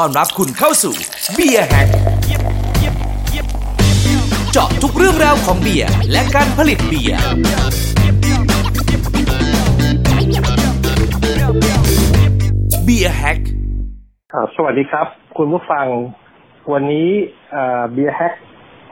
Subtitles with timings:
[0.00, 0.94] ต้อนรับคุณเข้าสู่
[1.34, 1.88] เบียร์แฮก
[4.52, 7.18] เจาะทุกเรื่องราวของเบียร์และการผลิตเบียร์
[12.84, 13.38] เบียร์แฮก
[14.32, 15.06] ครับสวัสดีครับ
[15.38, 15.86] คุณผู้ฟัง
[16.72, 17.08] วันนี้
[17.92, 18.34] เบียร์แฮก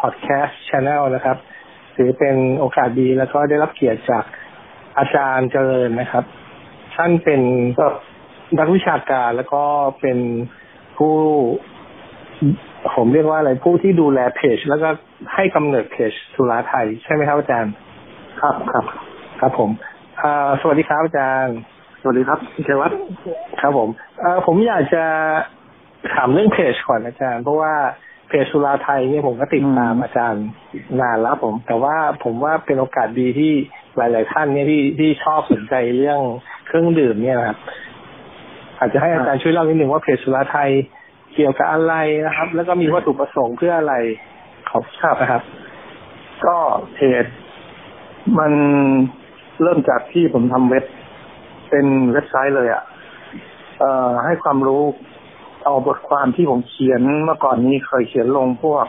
[0.00, 1.36] พอดแคสต์ช n แนลนะครับ
[1.96, 4.24] ถือเป็นโอกาสดีแล้วก็ได้รับเกียรติจาก
[4.98, 6.24] อาจารย์เจริญนะครับ
[6.94, 7.40] ท่านเป็น
[8.58, 9.62] นักวิชาการแล้วก็
[10.02, 10.18] เป็น
[10.96, 11.14] ผู้
[12.96, 14.88] ผมเรียกว่าอะไรผู้ที่ดูแลเพจ แล้วก็
[15.34, 17.72] ให้กำเนิดเพจสุราไทย ใช่ไหมครับอาจารย์
[18.40, 18.84] ครับครับ
[19.40, 19.70] ครับผม
[20.22, 21.56] อ่าสวัสดีครับอาจารย์
[22.00, 22.92] สวัสดีครับเชวัต
[23.60, 23.88] ครับผม
[24.20, 25.04] เอ่อผมอยากจะ
[26.14, 27.74] ถามเรื่องเพจก่อนอาจารย์ เพราะว่า
[28.28, 30.44] เพจสุราไทยเนี่ยผมก็ติดตามอาจารย์
[31.00, 33.52] นานแล้วผม แต่ว่าผมว่าเป็นโอกาสดีที่
[33.96, 36.20] หลาย ๆ ท่านเนี่ยที่ที่ชอบสนใจเรื่อง
[36.66, 37.58] เครื่องดื่มเนี่ยนะครับ
[37.93, 40.70] อาจจะให้อาจารย์ช่วยเล่านิดหนึ่งว่าเพจสุราไทย
[41.34, 41.94] เกี่ยวกับอะไร
[42.26, 43.94] นะครับ แล้วก็มีวัตถุประสงค์เพื่ออะไร
[44.68, 45.42] ขอทราบนะครับ
[46.46, 46.56] ก็
[46.94, 47.24] เพจ
[48.38, 48.52] มัน
[49.62, 50.84] เริ่มจากที่ผมทำเว็บ
[51.70, 52.82] เป็นเว็บไซต์เลยอะ่ะ
[53.78, 54.82] เอ่อให้ความรู้
[55.64, 58.86] เอาบทความที่ผมเขียนเมื่อก่อนนี้เคยเขียนลงพวก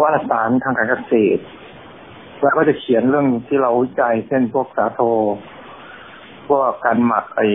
[0.00, 1.42] วารสารทางการเกษตร
[2.42, 5.00] แล้วก็จะเขียนเรื่องที่เราวิจัยเช่นพวกสาโท
[6.48, 7.48] พวกการหมักไอ้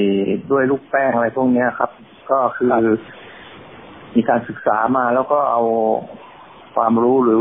[0.51, 1.91] ด้วยลูกแป้งอะไรพวกเนี้ยครับ
[2.31, 2.69] ก็คือ
[4.15, 5.63] มีการศึกษามาแล้วก็เอา
[6.75, 7.39] ความรู้หรือ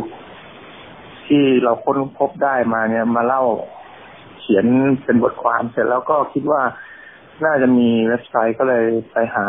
[1.26, 3.44] ที่เราค้นพบได้มาเนี่ย มาเล่า
[4.40, 4.66] เขียน
[5.04, 6.62] เป็นบทความเสร็จแล้วก็คิดว่า
[7.44, 9.46] น่าจะมีเว็บไซต์ก็เลยไปหา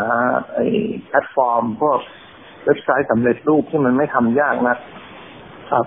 [0.54, 0.66] ไอ้
[1.08, 2.00] แพลตฟอร์ม พวก
[2.66, 4.76] เว็บไซต์สำเร็จรูปที่มันไม่ทำยากนะ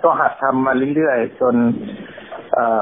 [0.04, 2.13] ก็หัดทำมาเรื่อยๆจนเอ่อ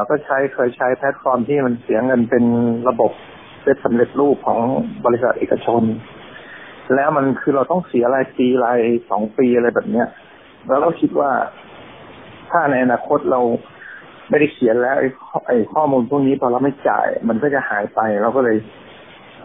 [0.08, 2.44] ก็ใช้เคยใช้แพลตฟอร์มที่มันเสียเงินเป็น
[2.88, 3.12] ระบบ
[3.64, 4.58] เว็บสำเร็จรูปของ
[5.04, 5.82] บริษัทเอกชน
[6.94, 10.06] แล้วมันคือเราต้องเสียรายปีรายสองปีอะไรแบบเนี้ย
[10.68, 11.30] แล้วเราคิดว่า
[12.50, 13.40] ถ้าในอนาคตเรา
[14.30, 18.56] ไม่ได้เขียนแล้วไอ้ข้อไอ้ข้อมูลพวกนี้พอเราไม่จ่าย มันก็จะหายไปเราก็เลย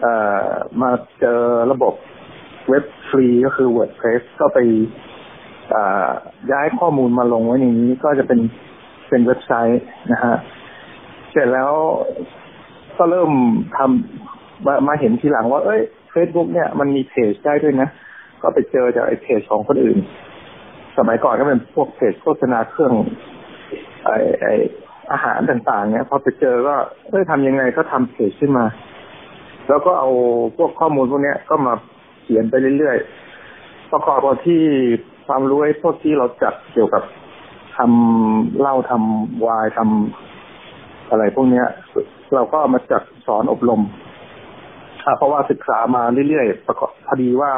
[0.00, 0.12] เอ่
[0.44, 0.48] อ
[0.82, 1.40] มาเจอ
[1.72, 1.94] ระบบ
[2.68, 4.58] เว็บฟรีก็คือ WordPress ก็ไป
[6.52, 8.40] ย้ายข้อมูลมาลงไว้ในนี้ก็จะเป็น
[9.08, 9.82] เป็นเว็บไซต์
[10.12, 10.36] นะฮะ
[11.30, 11.72] เสร็จแล้ว
[12.96, 13.30] ก็เริ่ม
[13.76, 15.80] ทำมามาเห็นทีหลังว่า เอ้ย
[16.14, 17.88] Facebook เนี่ยมันมีเพจได้ด้วยนะ
[18.42, 19.98] ก็ไปเจอจากไอ้เพจของคนอื่น
[20.98, 22.92] สมัยก่อนก็เป็นพวกเพจโฆษณาเครื่อง
[24.04, 24.54] ไอ้ไอ้
[25.12, 26.74] อาหารต่างๆ เนี่ยพอไปเจอก็
[27.10, 28.66] เอ้ยทำยังไงก็ทำเพจขึ้นมา
[29.68, 30.10] แล้วก็เอา
[30.56, 31.74] พวกข้อมูลพวกเนี้ยก็มา
[32.22, 34.62] เขียนไปเรื่อยๆประกอบกับที่
[35.26, 37.02] ความรู้ไอ้พวกที่เราจัดเกี่ยวกับ
[37.78, 41.66] ทำเหล้าทำวายทำอะไรพวกเนี้ย
[42.34, 43.82] เราก็เอามาจัดสอนอบรม
[45.04, 47.52] อ่าเพราะว่าศึกษามาเรื่อยๆประกอบพอดีว่า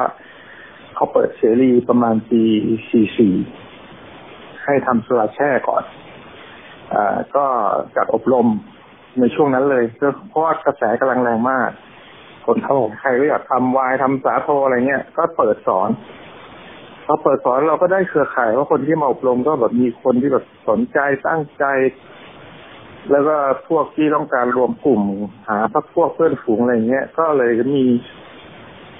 [0.95, 2.43] เขาเปิดเสรีประมาณปี
[3.69, 5.83] 44ให้ทำสุราแช่ก่อน
[6.95, 7.47] อ่าก็
[7.97, 8.47] จัดอบรม
[9.21, 9.85] ในช่วงนั้นเลย
[10.29, 11.71] เพราะว่ากระแสกำลังแรงมาก
[12.47, 15.89] คนเขาใครก็อยากทำวายทำสาโทอะไรเงี้ย ก็เปิดสอน
[16.30, 16.30] พ
[17.12, 21.65] อเปิดสอนเราก็ได้เครือข่ายว่าคนที่มาอบรมก็แบบมีคนที่แบบสนใจตั้งใจ
[23.10, 23.37] แล้วก็
[23.69, 25.03] พวกที่ต้องการรวมกลุ่ม
[25.48, 27.87] หาพักพวกเพื่อนฝูงอะไรเงี้ย ก็เลยมี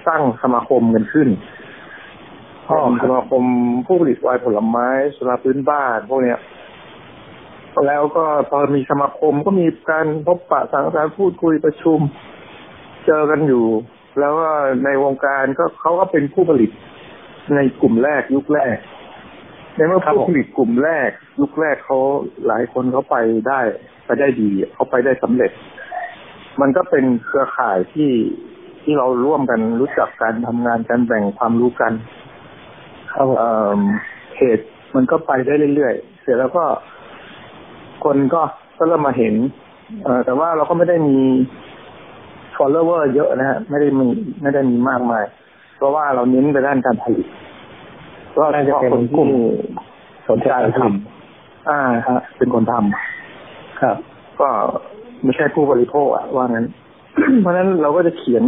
[0.09, 1.29] ตั้งสมาคมกันขึ้น
[2.67, 3.43] เป็นสมาคม
[3.87, 6.39] ผู้ผลิตไวน์ผลไม้สุราพื้นบ้านพวกเนี้ย
[7.87, 11.99] แล้วก็พอมีสมาคมก็มีการพบปะสังสรรค์พูดคุยประชุม
[13.07, 13.67] เจอกันอยู่
[14.21, 14.49] แล้วก็
[14.85, 16.71] ในวงการก็เขาก็เป็นผู้ผลิต
[17.55, 18.77] ในกลุ่มแรกยุคแรก
[19.77, 21.99] ในเมื่อผู้ผลิตกลุ่มแรก ยุคแรกเขา
[22.47, 23.17] หลายคนเขาไป
[23.49, 23.61] ได้
[24.07, 25.51] ไปได้ดีเขาไปได้สำเร็จ
[26.61, 28.11] มันก็เป็นเครือข่ายที่
[28.83, 31.93] ที่เราร่วมกันรู้จักกันทำงานกันแบ่งความรู้กัน
[33.11, 33.79] เขาเอ่อ
[34.35, 34.59] เพจ
[34.95, 36.65] มันก็ไปได้เรื่อยๆ เสร็จแล้วก็
[38.05, 38.43] คนก็
[38.79, 39.35] ก็เริ่มมาเห็น
[40.05, 41.19] เออแต่ว่าเราก็ไม่ได้มี
[42.57, 44.07] follower เยอะนะฮะไม่ได้มี
[44.43, 45.25] ไม่ได้มีมากมาย
[45.81, 47.27] เพราะว่าเราเน้นไปด้านการผลิต
[48.37, 49.27] ก็เฉพาะคนที่
[50.29, 51.79] สนใจทำอ่า
[52.09, 53.97] ฮะเป็นคนทำครับ
[54.41, 54.49] ก็
[55.23, 56.67] ไม่ใช่ผู้บริโภคอะว่างั้น
[57.41, 58.45] เพราะฉะนั้นเราก็จะเขียน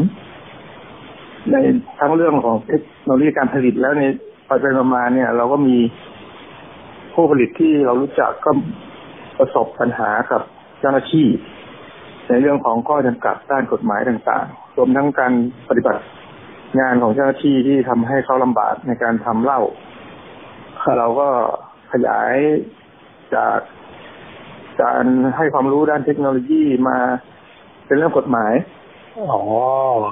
[1.50, 1.54] ใน
[1.98, 4.02] ทั้งเรื่องของเทคโนโลยีการผลิตแล้วใน
[4.46, 5.76] ไปไปมาๆเนี่ย เราก็มี
[7.14, 8.50] ผู้ผลิตที่เรารู้จักก็
[9.38, 10.42] ประสบปัญหากับ
[10.80, 11.26] เจ้าหน้าที่
[12.28, 15.32] ในเรื่องของข้อจำกัดด้านกฎหมายต่างๆรวมทั้งการ
[15.68, 16.00] ปฏิบัติ
[16.80, 19.60] งานของเจ้าหน้าที่ที่ทำให้เขาลำบากในการทำเหล้า
[20.98, 21.28] เราก็
[21.92, 22.34] ขยาย
[23.34, 23.58] จาก
[24.82, 25.04] การ
[25.36, 26.98] ให้ความรู้ด้านเทคโนโลยีมา
[27.86, 28.52] เป็นเรื่องกฎหมาย
[29.32, 29.42] อ๋อ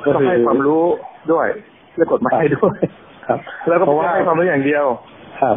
[0.05, 0.85] ก็ต้องคือให้ความรู้
[1.33, 1.47] ด้วย
[1.95, 2.77] เรื่องกฎหมายด้วย
[3.27, 4.85] ครับ แล้วก็เพราะว่าไม่ให้ความรู้อย่างเดียว
[5.41, 5.57] ครับ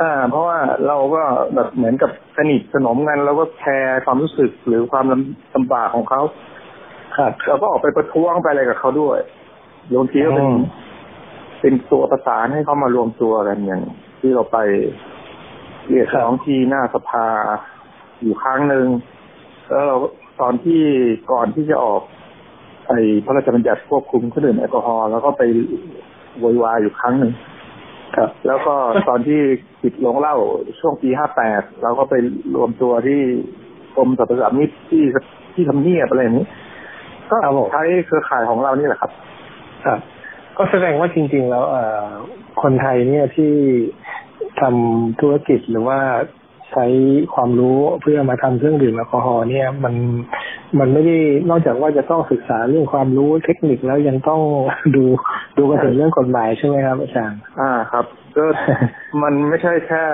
[0.00, 1.22] อ่า เพราะว่าเราก็
[1.54, 6.20] แบบเหมือนกับสนิทสนมกันเราก็แชร์ความรู้สึกหรือความลำลำบากของเขา
[7.16, 9.18] ครับเราก็ออกไปประท้วงไปอะไรกับเขาด้วย
[9.94, 10.58] บางทีก็เป็นอืม
[11.60, 13.82] เป็นตัวประสานให้เขามารวมตัวกันอย่าง
[14.20, 14.58] ที่เราไป
[15.88, 17.26] เรียกร้องที่หน้าสภา
[18.22, 18.86] อยู่ครั้งหนึ่ง
[19.68, 19.96] แล้วเรา
[20.40, 20.82] ตอนที่
[21.32, 22.02] ก่อนที่จะออก
[22.88, 25.42] ไอ้พระราชบัญญัติควบคุมเครื่องดื่มแอลกอฮอล์แล้วก็ไป
[26.38, 27.32] โวยวายอยู่ครั้งหนึ่ง
[28.16, 28.74] ครับ แล้วก็
[29.08, 29.40] ตอนที่
[29.82, 30.36] ปิดโรงเหล้า
[30.80, 32.14] ช่วงปีห้าแปดเราก็ไป
[32.54, 33.20] รวมตัวที่
[33.96, 35.04] กรมสรรพสามิตที่
[35.54, 36.46] ที่ทำเนียบอะไรอย่างนี้
[37.30, 39.10] ก็ครับผมใช้เครือข่ายของเรานี่แหละครับ
[39.84, 39.98] ครับ
[40.56, 42.08] ก็แสดงว่าจริง ๆ แล้วเอ่อ
[42.62, 43.52] คนไทยเนี่ยที่
[44.60, 45.98] ทำธุรกิจหรือว่า
[46.70, 46.86] ใช้
[47.34, 49.94] ความรู้เพื่อมาทำเครื่องดื่มแอลกอฮอล์เนี่ยมัน
[50.78, 51.16] มันไม่ได้
[51.50, 54.40] นอกจากว่าจะต้องศึกษาเรื่องความรู้เทคนิคแล้วยังต้อง
[54.96, 55.04] ดู
[55.58, 58.04] ดูกันถึงเรื่องกฎหมายใช่ไหมครับอาจารย์อ่าครับ
[58.36, 58.44] ก็
[59.22, 60.04] มันไม่ใช่แค่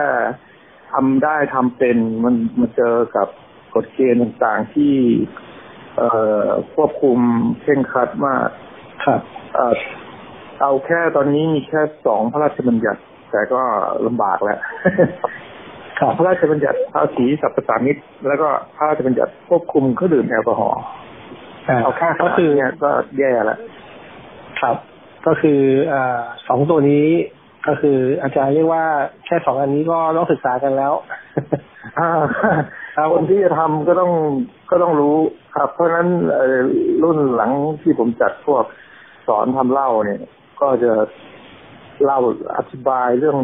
[0.92, 3.28] ทำได้ทำเป็นมันมาเจอกับ
[3.74, 4.94] กฎเกณฑ์ต่างๆที่
[5.96, 6.08] เอ่
[6.44, 7.18] อควบคุม
[7.62, 8.48] เข่งครัดมาก
[9.04, 9.20] ครับ
[9.56, 9.74] เอ่อ
[10.62, 13.00] เอาแค่ตอนนี้มีแค่สองพระราชบัญญัติ
[13.30, 13.60] แต่ก็
[14.06, 14.58] ลำบากแล้ว
[15.98, 17.96] ครับพระราชบัญญัติภาษีสรรพสามิต
[18.28, 20.80] แล้วก็พระราชบัญญัติควบคุมเครื่องดื่มแอลกอฮอล์
[21.68, 23.58] อ่าเอาแค่ก็คือเนี่ยก็แย่แล้ว
[24.60, 24.76] ครับ
[25.26, 25.60] ก็คือ
[25.92, 27.06] อ่าสองตัวนี้
[27.66, 28.84] ก็คืออาจารย์เรียกว่า
[29.26, 30.92] แค่สองอันนี้ก็ต้องศึกษากันแล้ว
[31.98, 32.08] อ่า
[32.96, 34.12] ครับคนที่จะทำก็ต้อง
[34.70, 35.16] ก็ต้องรู้
[35.56, 36.58] ครับ เพราะฉะนั้นเอ่อ
[37.02, 37.50] รุ่นหลัง
[37.82, 38.64] ที่ผมจัดพวก
[39.26, 40.20] สอนทำเหล้าเนี่ย
[40.60, 40.92] ก็จะ
[42.04, 42.20] เล่า
[42.56, 43.38] อธิบายเรื่อง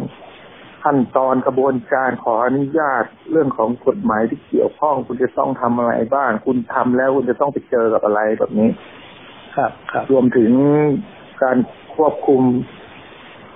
[0.85, 8.69] ขั้นตอนกระบวนการขออนุญาตเรื่องของกฎหมายที่เกี่ยวข้อง คุณจะต้องทำอะไรบ้าง คุณทำแล้วคุณจะต้องไปเจอกับอะไรแบบนี้
[9.57, 10.51] ครับครับรวมถึง
[11.43, 11.57] การ
[11.97, 12.43] ควบคุม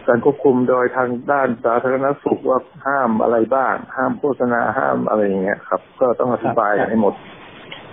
[0.09, 7.15] การควบคุมโดยทางด้านสาธารณสุขว่าห้ามอะไรบ้าง ห้ามโฆษณาห้ามอะไรอย่างเงี้ยครับ ก็ต้องอธิบายให้หมด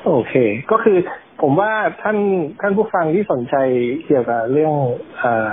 [0.06, 0.34] โอเค
[0.72, 0.98] ก็คือ
[1.42, 1.72] ผมว่า
[2.02, 2.18] ท่าน
[2.62, 3.56] ท่านผู้ฟังที่สนใจ
[4.06, 4.74] เกี่ยวกับเรื่อง
[5.20, 5.50] เออ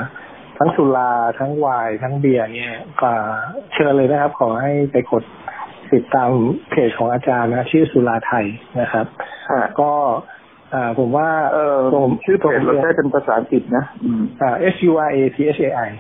[0.59, 3.11] ทั้งสุราทั้งไวน์ทั้งเบียร์เนี่ยก็
[3.73, 5.25] เชิญเลยนะครับ ขอให้ไปกด
[5.93, 6.31] ติดตาม
[6.71, 8.47] เพจของอาจารย์นะชื่อสุราไทย
[8.81, 9.07] นะครับ
[9.51, 9.93] ฮะก็
[10.75, 15.91] อ่าผมว่าเออผมชื่อเพจเราใช้เป็นภาษาอังกฤษนะอืมอ่า S U R A T H A I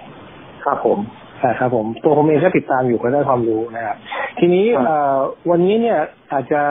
[0.65, 0.99] ครับผม
[1.43, 3.97] อ่าครับผมตัวผมเองก็ติดตามอยู่ก็ได้ความรู้นะครับ
[4.39, 5.17] ทีนี้ครับเอ่อ
[5.51, 5.99] วันนี้เนี่ย
[6.33, 6.63] อาจจะ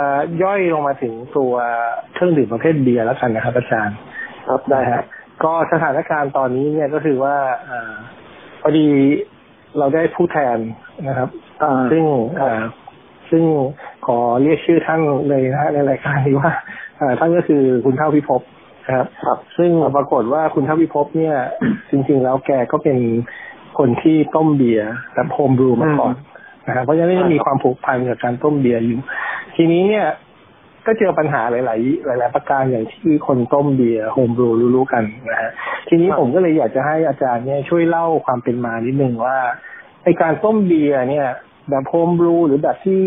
[0.43, 1.53] ย่อยลงมาถึงตัว
[2.13, 3.95] เครื่องดื่มประเภทเบียร์แล้วกันนะครับอาจารย์
[4.47, 5.05] ครับได้นะคฮะรับ
[5.43, 7.35] ก็สถานการณ์ตอนนี้เนี่ยก็คือว่า
[7.69, 7.93] อา
[8.61, 8.87] พอดี
[9.77, 10.57] เราได้ผู้แทน
[11.07, 11.29] นะครับ
[11.63, 12.03] อ่าซึ่ง
[12.41, 12.61] อ่า
[13.29, 13.43] ซึ่ง
[14.05, 16.51] ขอเรียกชื่อท่านเลยนะฮะในรายการนี้ว่า
[16.99, 18.41] อ่าท่านก็คือคุณเท่าพิภพ
[18.85, 21.35] นะครับครับ ซึ่งปรากฏว่าคุณเท่าพิภพเนี่ย
[21.91, 22.97] จริง ๆ แล้วแกก็เป็น
[23.77, 26.13] คนที่ต้มเบียร์แบบโฮมบรูมาก่อน
[26.67, 28.99] นะครับเพราะฉะนั้นมีความผูกพันกับการต้มเบียร์อยู่
[29.55, 30.07] ทีนี้เนี่ย
[30.85, 35.51] ก็เจอปัญหาหลาย ๆ หลาย ๆ ประการอย่างที่คนต้มเบียร์โฮมบรูรู้ๆกันนะฮะ
[35.87, 39.37] ทีนี้ครับผมก็เลยอยากจะให้อาจารย์เนี่ยช่วยเล่าความเป็นมานิดนึงว่า
[40.03, 41.27] ไอการต้มเบียร์เนี่ย
[41.69, 43.03] แบบโฮมบรูหรือแบบที่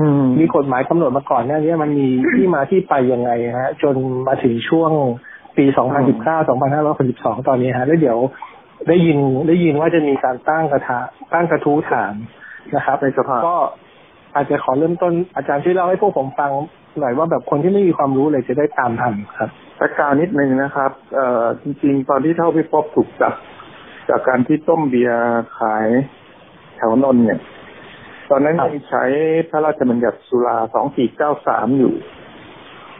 [0.00, 3.94] อืมมีกฎหมายกำหนดมาก่อนเนี่ยเนี่ยมันมีที่มาที่ไปยังไงฮะ จน
[4.26, 4.90] มาถึงช่วง
[5.56, 5.76] ปี 2019
[6.96, 8.18] 2562 ตอนนี้ฮะ แล้วเดี๋ยว
[8.88, 9.18] ได้ยิน
[9.48, 10.98] ได้ยินว่าจะมีการตั้งกระทะ
[11.32, 12.14] ตั้งกระทู้ถาม
[12.74, 13.58] นะครับในสภาก็
[14.34, 16.50] อาจจะขอเริ่มต้นอาจารย์ช่วยเล่าให้พวกผมฟัง
[17.00, 23.34] หน่อยว่าแบบคนที่ไม่มีความรู้เลยจะได้ตามทันครับประการนิดนึงนะครับ เอ่อจริง ๆ ตอนที่เท่าพิภพถูกจับ
[24.08, 25.20] จากการที่ต้มเบียร์
[25.58, 25.86] ขาย
[26.76, 27.38] แถวนนท์เนี่ย
[28.30, 29.04] ตอนนั้นครับยังใช้
[29.50, 30.56] พระราชบัญญัติสุรา
[31.14, 31.94] 2493อยู่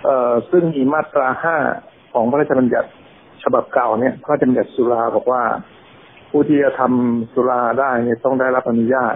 [0.05, 1.57] เอ่อซึ่งมีมาตราห้า
[2.13, 2.89] ของพระราชบัญญัติ
[3.43, 5.43] ฉบับเก่าเนี่ยพระราชบัญญัติสุราบอกว่า
[6.31, 9.15] ผู้ที่จะทำสุราได้เนี่ยต้องได้รับอนุญาต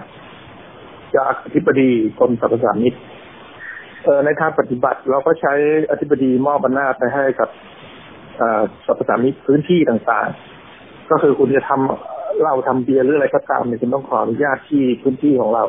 [1.17, 1.89] จากอธิบดี
[2.19, 2.93] กรมสรรพสามิต
[4.03, 5.53] เอ่อในทางปฏิบัติเราก็ใช้
[5.91, 7.49] อธิบดีมอบอำนาจไปให้กับ
[8.37, 15.63] เอ่อสรรพสามิตพื้นที่ต่างๆ ก็คือคุณจะทำเหล้าทำเบียร์หรืออะไรก็ตามเนี่ยคุณต้องขออนุญาตที่พื้นที่ของเรา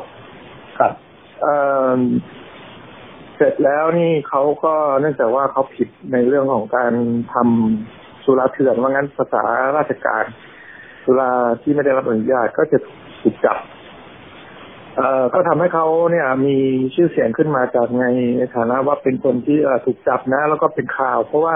[0.79, 0.93] ครับ
[1.41, 1.55] เอ่
[1.97, 1.99] อ
[3.35, 6.93] เสร็จแล้วนี่เขาก็เนื่องจากว่าเขาผิดในเรื่องของการ
[7.33, 9.43] ทำสุราเถื่อนว่างั้นภาษา
[9.77, 10.23] ราชการ
[11.03, 11.31] สุรา
[11.61, 12.77] ที่ไม่ได้รับอนุญาตก็จะ
[13.21, 13.57] ถูกจับ
[14.97, 16.57] เอ่อก็ทำให้เขาเนี่ยมี
[16.95, 18.05] ชื่อเสียงขึ้นมาจากใน
[18.55, 21.55] ฐานะว่าเป็นคนที่เอ่อถูกจับนะ แล้วก็เป็นข่าว เพราะว่า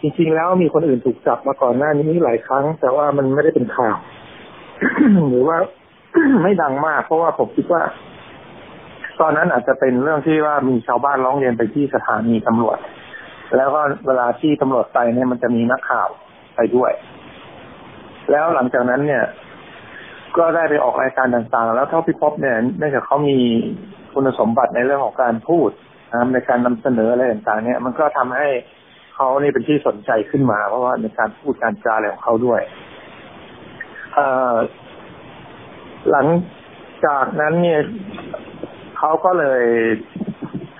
[0.00, 3.98] จริง ๆ แล้วมีคนอื่นถูกจับมาก่อนหน้านี้หลายครั้ง แต่ว่ามันไม่ได้เป็นข่าว
[5.28, 5.56] หรือว่า
[6.42, 7.82] ไม่ดังมาก เพราะว่าผมคิดว่า
[9.20, 12.78] ตอนนั้นอาจจะเป็นเรื่องที่ว่ามีชาวบ้านร้องเรียนไปที่สถานีตำรวจ
[13.56, 16.08] แล้วก็เวลาที่ตำรวจไปเนี่ยมันจะมีนักข่าว
[16.56, 16.92] ไปด้วย
[18.30, 19.24] แล้วหลังจากนั้นเนี่ย
[20.36, 23.38] ก็ได้ไปออกรายการต่างๆ แล้วเท่าพี่พบเนี่ยเนื่องจากเขามี
[24.12, 25.70] คุณสมบัติในเรื่องของการพูด
[26.12, 28.48] นะในการนำเสนออะไรต่างๆ เนี่ย มันก็ทำให้
[29.14, 32.60] เขานี่เป็นที่สนใจขึ้นมา เพราะว่าในการพูดการจาอะไรของเขาด้วย
[34.14, 34.56] เอ่อ
[36.10, 36.26] หลัง
[37.06, 37.80] จากนั้นเนี่ย
[38.98, 39.64] เขาก็เลย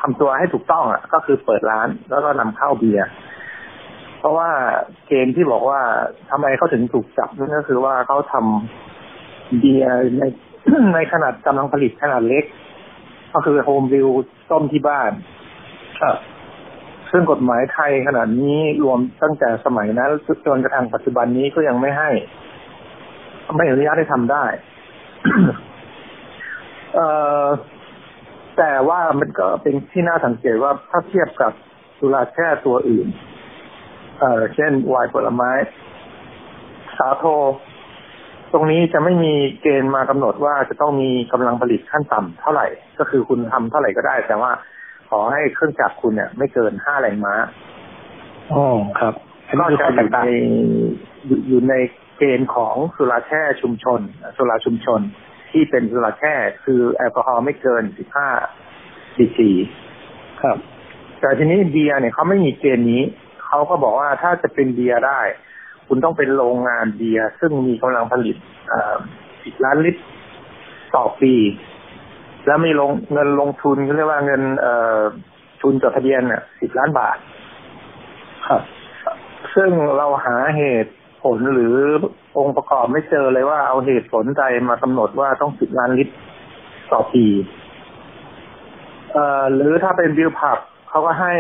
[0.00, 3.07] ทำตัวให้ถูกต้องอะ ก็คือเปิดร้านแล้วก็นำเข้าเบียร์
[4.20, 4.50] เพราะว่า
[5.06, 5.80] เกณฑ์ที่บอกว่า
[6.30, 10.24] ทำไมเขาถึงถูกจับนั่นก็คือว่าเขาทำเบียร์ใน
[10.94, 12.44] ในขนาดกำลังผลิตขนาดเล็ก
[13.32, 14.08] ก็คือโฮมวิว
[14.50, 15.10] ต้มที่บ้าน
[16.00, 16.16] ครับ
[17.10, 20.10] ซึ่งกฎหมายไทยขนาดนี้รวมตั้งแต่สมัยนั้น
[20.46, 22.10] จนกระทั่งปัจจุบันนี้ก็ยังไม่ให้
[23.56, 24.44] ไม่อนุญาตให้ทำได้
[26.94, 27.08] เอ่
[27.44, 27.46] อ
[28.58, 31.52] แต่ว่ามันก็เป็นที่น่าสังเกตว่าถ้าเทียบกับ
[31.98, 33.06] สุราแช่ตัวอื่น
[34.20, 35.50] เอ่อเช่นไวน์ผลไม้
[36.98, 37.24] สาโท
[38.52, 42.66] ตรงนี้จะไม่มีเกณฑ์มากำหนดว่าจะต้องมีกำลังผลิตขั้นต่ำเท่าไหร่
[42.98, 44.50] ก็คือคุณทำเท่าไหร่ก็ได้ แต่ว่า
[45.10, 47.34] ขอให้เครื่องจักรคุณเนี่ย ไม่เกินห้าแรงม้า
[48.52, 48.64] อ๋อ
[49.00, 49.14] ครับ
[49.48, 50.26] อันก็นี้คือจะข้ออแตยู่กในต่าง
[51.26, 51.74] อยู่อยู่ใน
[52.18, 54.00] เกณฑ์ของสุราแช่ชุมชน
[54.36, 55.00] สุราชุมชน
[55.50, 56.34] ที่เป็นสุราแช่
[56.64, 57.82] คือแอลกอฮอล์ไม่เกิน
[58.50, 59.50] 15ดีซี
[60.42, 60.56] ครับ
[61.20, 63.02] แต่ทีนี้เบียร์เนี่ยเขาไม่มีเกณฑ์นี้
[63.50, 65.21] เขาก็บอกว่าถ้าจะเป็นเบียร์ได้
[65.87, 68.37] คุณต้องเป็นโรงงานเบียร์ซึ่งมีกำลังผลิต
[69.45, 70.02] สิบล้านลิตร
[70.97, 71.35] ต่อปี
[72.47, 74.99] แล้วมีลงเงินลงทุนเขาเรียกว่าเงินเอ่อ
[75.62, 77.16] ทุนจดทะเบียนเนี่ยสิบล้านบาท
[78.49, 78.62] ครับ
[79.54, 80.92] ซึ่งเราหาเหตุ
[81.23, 81.76] ผลหรือ
[82.38, 86.14] องค์ประกอบไม่เจอเลยว่าเอาเหตุผลใจมากำหนดว่าต้องสิบล้านลิตร
[86.92, 87.26] ต่อปี
[89.12, 91.35] เอ่อหรือถ้าเป็นบิลผับเขาก็ให้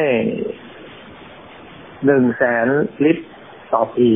[2.06, 2.66] หนึ่งแสน
[3.04, 3.24] ลิตร
[3.72, 4.08] ต่อปี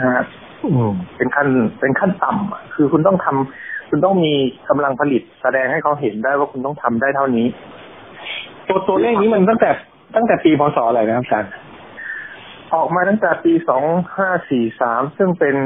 [0.00, 0.24] นะฮะ
[0.64, 1.48] อืมเป็นขั้น
[1.80, 4.32] เป็นขั้นต่ำอะคือคุณต้องทำคุณต้องมี
[4.68, 7.46] กำลังผลิตแสดงให้เขาเห็นได้ว่าคุณต้องทำได้เท่านี้
[8.68, 9.70] ตัวตัวเลขนี้มันตั้งแต่
[10.16, 11.52] ตั้งแต่ปีพศอะไรนะครับอาจารย์
[12.74, 13.52] ออกมาตั้งแต่ปี
[14.34, 15.56] 2543ซึ่งเป็น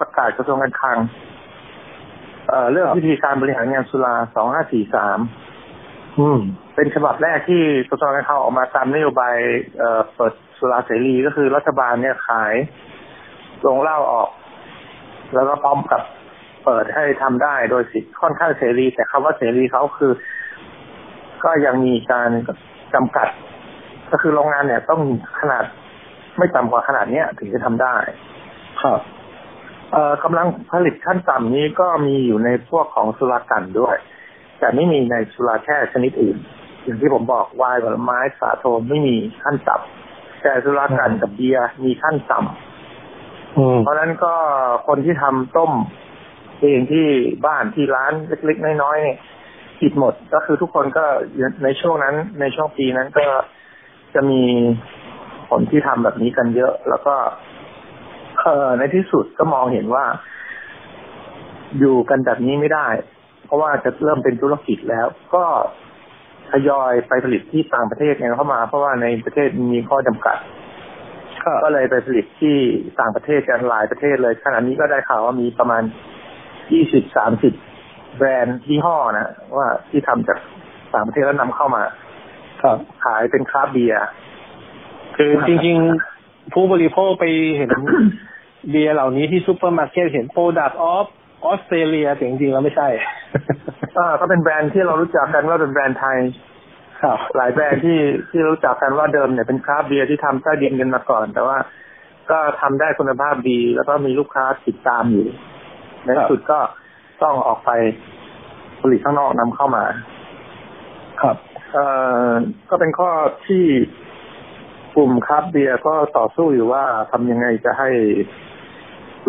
[0.00, 0.98] ประกาศกระทรวงการคลัง
[2.48, 4.14] เอ่อเรื่องวิธีการบริหารงานสุรา
[5.36, 6.40] 2543อืม
[6.74, 9.36] เป็นฉบับแรกที่กระทรวงการคลังออกมาตามนโยบาย
[9.78, 12.54] เอ่อเปิด สุราเสรีก็คือรัฐบาลเนี่ยขาย
[13.60, 14.30] โรงเหล้าออก
[15.34, 16.02] แล้วก็พร้อมกับ
[16.64, 20.12] เปิดให้ทำได้โดยสิทธิ์ค่อนข้างเสรี แต่คำว่าเสรีเขาคือ
[21.44, 22.30] ก็ยังมีการ
[22.94, 23.28] จำกัด
[24.10, 25.00] ก็คือโรงงานเนี่ยต้อง
[25.40, 25.64] ขนาด
[26.38, 27.96] ไม่ต่ำกว่าขนาดเนี้ยถึงจะทำได้
[28.82, 29.00] ครับ
[29.92, 33.96] เอ่อกำลังผลิตขั้นต่ำนี้ก็มีอยู่ในพวกของสุรากันด้วย
[34.58, 36.36] แต่ไม่มีในสุราแค่ชนิดอื่น
[36.84, 40.07] อย่างที่ผมบอกไวน์ผลไม้สาโทไม่มีขั้นต่ำ
[40.42, 44.34] แต่สุรากันกับเบียร์มีขั้นต่ำอืมเพราะฉะนั้นก็
[44.88, 45.72] คนที่ทำต้ม
[46.60, 47.06] เองที่
[47.46, 49.18] บ้านที่ร้านเล็กๆน้อยๆเนี่ย
[49.80, 51.04] ผิดหมดก็คือทุกคนก็
[51.64, 53.26] ในช่วงนั้น ในช่วงปีนั้นก็
[54.14, 54.42] จะมี
[55.50, 57.14] คนที่ทำแบบนี้กันเยอะ แล้วก็
[58.40, 60.04] เออในที่สุดก็มองเห็นว่า
[61.78, 62.86] อยู่กันแบบนี้ไม่ได้
[63.44, 65.44] เพราะว่าจะเริ่มเป็นธุรกิจแล้ว ก็
[66.50, 70.36] ทยอยไปผลิตที่ต่างประเทศกันเข้ามา เพราะว่าในประเทศมีข้อจำกัด
[71.44, 72.56] ครับก็เลยไปผลิตที่
[73.00, 75.82] ต่างประเทศกันหลายประเทศเลยขณะนี้ก็ได้ข่าวว่ามีประมาณ
[76.72, 77.52] ยี่สิบสามสิบ
[78.16, 80.38] แบรนด์ยี่ห้อนะว่าที่ทำจาก
[80.94, 81.82] ต่างประเทศแล้วนำเข้ามา
[82.62, 84.00] ครับขายเป็นคราฟต์เบียร์
[85.16, 87.24] คือจริงๆ ผู้บริโภคไป
[87.56, 87.70] เห็น
[88.70, 91.06] เบียร์เหล่านี้ที่ซูเปอร์มาร์เก็ตเห็น Product of
[91.44, 92.88] Australia แต่จริงๆแล้วไม่ใช่
[93.98, 96.18] อ่าก็เป็นแบรนด์ที่เรารู้จักกันว่าเป็นแบรนด์ไทย
[97.02, 101.56] ครับหลายแบรนด์ที่ที่รู้จักกันว่าเดิมเนี่ยเป็นคราฟต์เบียร์ที่ทำใต้ดินกันมาก่อน แต่ว่า
[102.30, 105.26] ก็ทำได้คุณภาพดี แล้วก็มีลูกค้าติดตามอยู่
[106.04, 106.58] ในที่สุดก็
[107.22, 107.70] ต้องออกไป
[108.80, 109.84] ผลิตข้างนอกนำเข้ามา
[111.22, 111.36] ครับ
[111.72, 111.84] เอ่
[112.28, 112.30] อ
[112.70, 113.10] ก็เป็นข้อ
[113.46, 113.64] ที่
[114.96, 117.88] กลุ่มคราฟต์เบียร์ก็ต่อสู้อยู่ว่าทำยังไงจะให้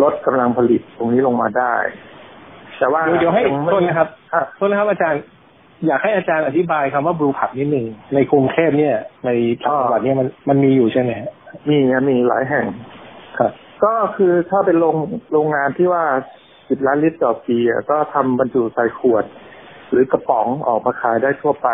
[0.01, 1.73] ลดกำลังผลิตตรงนี้ลงมาได้
[2.77, 5.21] แต่ว่าเดี๋ยวเดี๋ยวให้ยังไม่โทษนะครับอะโทษนะครับอาจารย์
[5.87, 9.29] อยากให้อาจารย์อธิบายคำว่าบรูผับนิดหนึ่งในกรุงเทพเนี่ย ใน
[9.63, 11.31] ต่างจังหวัดเนี่ยมันมันมีอยู่ใช่ไหมฮะ
[11.69, 12.65] มีนะมีหลายแห่ง
[13.39, 13.51] ครับ
[13.83, 14.95] ก็คือถ้าเป็นโรง
[15.31, 16.03] โรงงานที่ว่า
[16.69, 19.25] สิบล้านลิตรต่อปีอะก็ทำบรรจุใส่ขวด
[19.91, 21.69] หรือกระป๋องออกมาขายได้ทั่วไป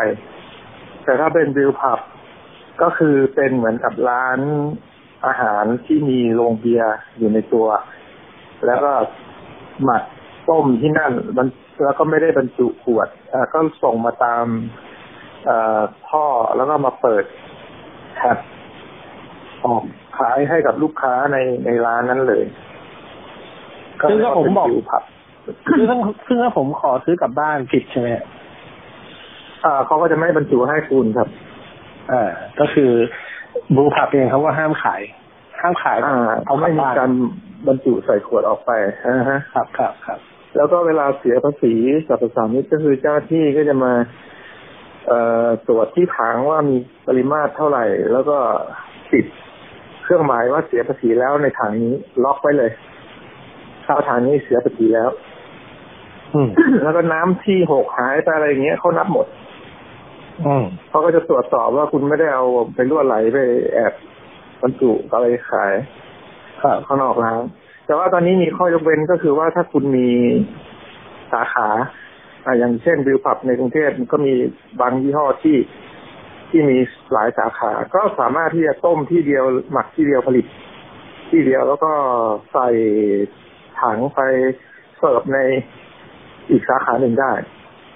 [1.04, 2.00] แต่ถ้าเป็นบิลพับ
[2.82, 4.40] ก็คือเป็นเหมือนกับร้าน
[5.26, 7.68] อาหารที่มีโรงเบียร์อยู่ในตัว
[8.66, 8.92] แล้วก็
[9.84, 10.04] หมัก
[10.50, 11.48] ต้มที่นั่นมัน
[11.84, 14.46] แล้วก็ไม่ได้บรรจุขวดอ่าก็ส่งมาตาม
[15.46, 16.26] เอ่อท่อ
[16.58, 17.24] แล้วก็มาเปิด
[18.16, 18.38] แท็บ
[19.66, 19.84] ออก
[20.18, 22.46] ขายให้กับลูกค้าในในร้านนั้นเลย
[24.10, 25.04] ซึ่งก็ผมบอกเป็นบิลพับ
[25.68, 28.08] คือซึ่งซึ่งถ้าผมขอซื้อกลับบ้านผิดใช่ไหม
[29.66, 31.30] อ่าเขาก็จะไม่บรรจุให้คุณครับ
[32.12, 32.92] อ่าก็คือ
[33.76, 35.02] บูผับเองเขาว่าห้ามขาย
[35.62, 37.12] ห้ามขายอ่าเอากลัไม่บมีบ้านการ
[37.68, 38.72] บรรจุใส่ขวดออกไป
[39.18, 40.20] นะฮะครับครับครับ
[40.58, 41.74] แล้วก็เวลาเสียภาษี
[42.08, 43.94] สรรพสามิตก็คือเจ้าหน้าที่ก็จะมา
[45.08, 48.38] เอ่อตรวจที่ถังว่ามีปริมาตรเท่าไหร่ แล้วก็
[49.12, 49.26] ติด
[50.04, 51.94] เครื่องหมายว่าเสียภาษีแล้วในถังนี้
[52.24, 52.72] ล็อกไว้เลย
[53.86, 55.10] ถ้าถังนี้เสียภาษีแล้ว
[56.34, 56.50] อืม
[56.84, 59.28] แล้วก็น้ำที่หกหายไปอะไรอย่างเงี้ยเขานับหมด
[60.46, 62.46] อืมเขาก็จะตรวจสอบว่าคุณไม่ได้เอา
[62.76, 63.38] ไปรั่วไหลไป
[63.74, 63.94] แอบ
[64.62, 65.74] บรรจุอะไรขาย
[66.64, 67.42] ครับข้างนอกร้าน
[67.86, 70.08] แต่ว่าตอนนี้มีข้อยกเว้นก็คือว่าถ้าคุณมี
[71.32, 71.68] สาขา
[72.46, 74.34] อ่าอย่างเช่นบิวพับในกรุงเทพมันก็มี
[74.82, 75.58] บางยี่ห้อที่
[76.50, 76.78] ที่มี
[77.14, 80.46] หลายสาขา ก็สามารถที่จะต้มที่เดียวหมักที่เดียวผลิต
[81.30, 81.92] ที่เดียวแล้วก็
[82.54, 82.68] ใส่
[83.82, 84.20] ถังไป
[84.98, 85.40] เสิร์ฟใน
[86.50, 87.32] อีกสาขาหนึ่งได้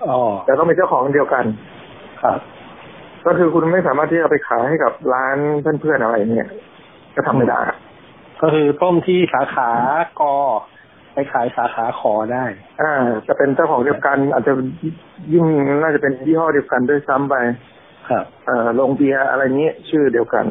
[0.07, 1.45] อ๋อ แต่ต้องเป็นเจ้าของเดียวกัน
[2.23, 2.39] ครับ
[3.25, 6.47] ก็คือคุณไม่สามารถที่จะไปขายให้กับร้านเพื่อนๆอะไรเนี่ย
[7.15, 7.61] ก็ทำไม่ได้
[8.41, 9.69] ก็คือต้มที่สาขา
[10.21, 10.35] กอ
[11.13, 12.45] ไปขายสาขาขอได้
[12.81, 12.93] อ่า
[13.27, 14.53] จะเป็นเจ้าของเดียวกัน อาจจะ
[15.33, 15.45] ยิ่ง
[15.81, 17.35] น่าจะเป็นยี่ห้อเดียวกันด้วยซ้ำไป
[18.09, 20.45] ครับ เอ่อโรงเบียร์อะไรเงี้ยชื่อเดียวกัน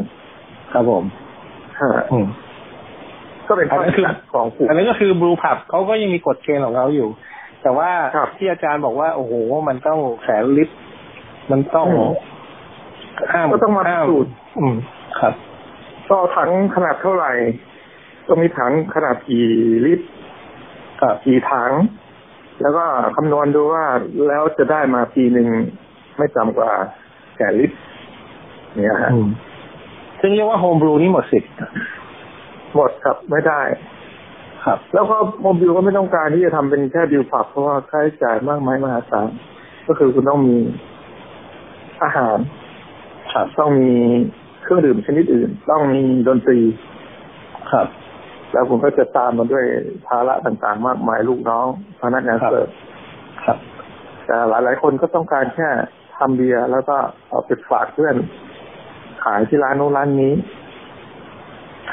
[0.72, 1.04] ครับผม
[1.80, 2.26] ฮะอืม
[3.48, 7.08] ก็เป็นอันนั้นคือของผูกอันนั้นก็คือบลูผับเขาก็ยังมีกฎเกณฑ์ของเขาอยู่
[7.62, 9.32] แต่ว่าครับที่อาจารย์บอกว่า โอ้โห
[9.68, 10.74] มันต้องแสนลิตร
[11.50, 12.12] มันต้องอืม
[13.32, 14.74] ห้ามก็ต้องมาห้สูตรอืม
[15.20, 15.34] ครับ
[16.08, 17.32] ก็เอาถังขนาดเท่าไหร่
[18.28, 19.46] ต้องมีถังขนาดกี่
[19.86, 20.06] ลิตร
[21.00, 21.70] ครับกี่ถัง
[22.62, 22.84] แล้วก็
[23.16, 23.84] คำนวณดูว่า
[24.28, 25.48] แล้วจะได้มาปีหนึ่ง
[26.16, 26.70] ไม่ต่ำกว่า
[27.34, 27.76] แสนลิตร
[28.74, 29.28] เนี่ยฮะอืม
[30.20, 31.52] ซึ่งเรียกว่าโฮมบรูนี่หมดสิทธิ์
[32.74, 33.60] หมดครับไม่ได้
[34.64, 39.28] ครับ แล้วก็โมบิลก็ไม่ต้องการที่จะทำเป็นแค่บิลผับเพราะว่าค่าใช้จ่ายมากมายมหาศาล
[39.86, 40.56] ก็คือคุณต้องมี
[42.02, 42.36] อาหาร
[43.32, 43.94] ครับต้องมี
[44.62, 46.58] เครื่องดื่มชนิดอื่น ต้องมีดนตรี
[47.72, 47.86] ครับ
[48.52, 49.64] แล้วคุณก็จะตามมาด้วย
[50.06, 51.66] ภาระต่างๆ มากมายลูกน้อง
[52.00, 52.68] พนักงานครับเสิร์ฟ
[53.44, 53.58] ครับ
[54.26, 55.68] แต่หลายๆคนก็ต้องการแค่
[56.16, 56.96] ทำเบียร์แล้วก็
[57.28, 58.16] เอาไปฝากเพื่อน
[59.24, 60.32] ขายที่ร้านโน้นร้านนี้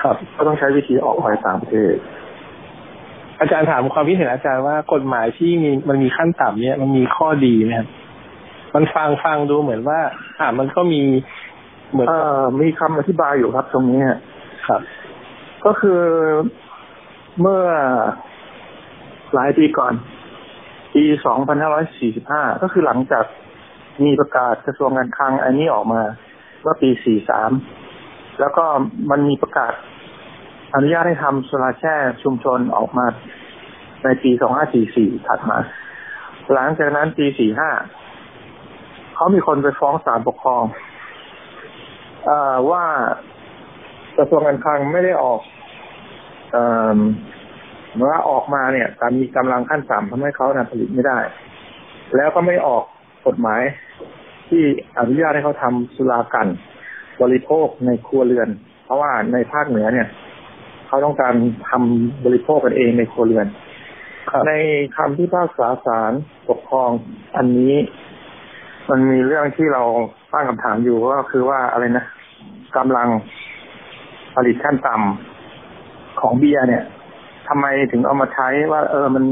[0.02, 1.94] ครับก็ต้องใช้วิธีออกไปต่างประเทศ
[3.40, 7.88] อาจารย์ถามความคิดเห็นอาจารย์ว่ากฎหมายที่มีมันมีขั้นต่ำเนี่ยมันมีข้อดีไหมครับ
[8.76, 10.00] มันฟังฟังดูเหมือนว่า
[10.40, 11.02] อ่ามันก็มี
[11.92, 14.20] เหมือนเอ่อมีคำอธิบายอยู่ครับ ตรงนี้ฮะ
[14.68, 14.82] ครับ
[15.66, 16.02] ก็คือ
[17.42, 17.64] เมื่อ
[19.34, 19.94] หลายปีก่อน
[20.94, 21.04] ปี
[21.84, 23.26] 2545 ก็คือหลังจาก
[24.06, 26.02] มีประกาศกระทรวงการคลังอันนี้ออกมา
[26.62, 26.90] เมื่อปี
[27.66, 28.66] 43 แล้วก็
[29.12, 29.74] มันมีประกาศ
[30.76, 33.06] อนุญาตให้ทำโซลาร์แช่ชุมชนออกมา
[34.04, 34.32] ในปี
[34.80, 35.60] 2544 ถัดมา
[36.54, 38.05] หลังจากนั้นปี 45
[39.16, 40.64] เขามีคนไปฟ้องศาลปกครอง
[42.26, 42.84] เอ่อว่า
[44.18, 45.42] กระทรวงการคลังไม่ได้ออก
[46.52, 46.64] เอ่
[46.98, 47.00] อ
[47.96, 51.20] เมื่อออกมาเนี่ยการมีกำลังขั้นต่ำทำให้เขานะผลิตไม่ได้
[52.16, 52.84] แล้วก็ไม่ออก
[53.28, 53.62] กฎหมาย
[54.50, 54.64] ที่
[55.00, 56.48] อนุญาตให้เขาทำสุรากัน
[57.22, 58.50] บริโภคในครัวเรือน
[58.86, 60.08] เพราะว่าในภาคเหนือเนี่ย
[60.88, 61.34] เขาต้องการ
[61.70, 63.48] ทำบริโภคกันเองในครัวเรือน
[64.30, 64.54] ครับใน
[64.98, 66.14] คำที่ภาคษาศาล
[66.50, 66.90] ปกครอง
[67.38, 67.74] อันนี้
[68.90, 69.84] มันมีเรื่องที่เรา
[70.34, 72.06] ตั้งคำถามอยู่ก็คือว่าอะไรนะ
[72.78, 73.08] กำลัง
[74.36, 76.84] ผลิตขั้นต่ำของเบียร์เนี่ย
[77.48, 79.24] ทำไมถึงเอามาใช้ว่า เออมัน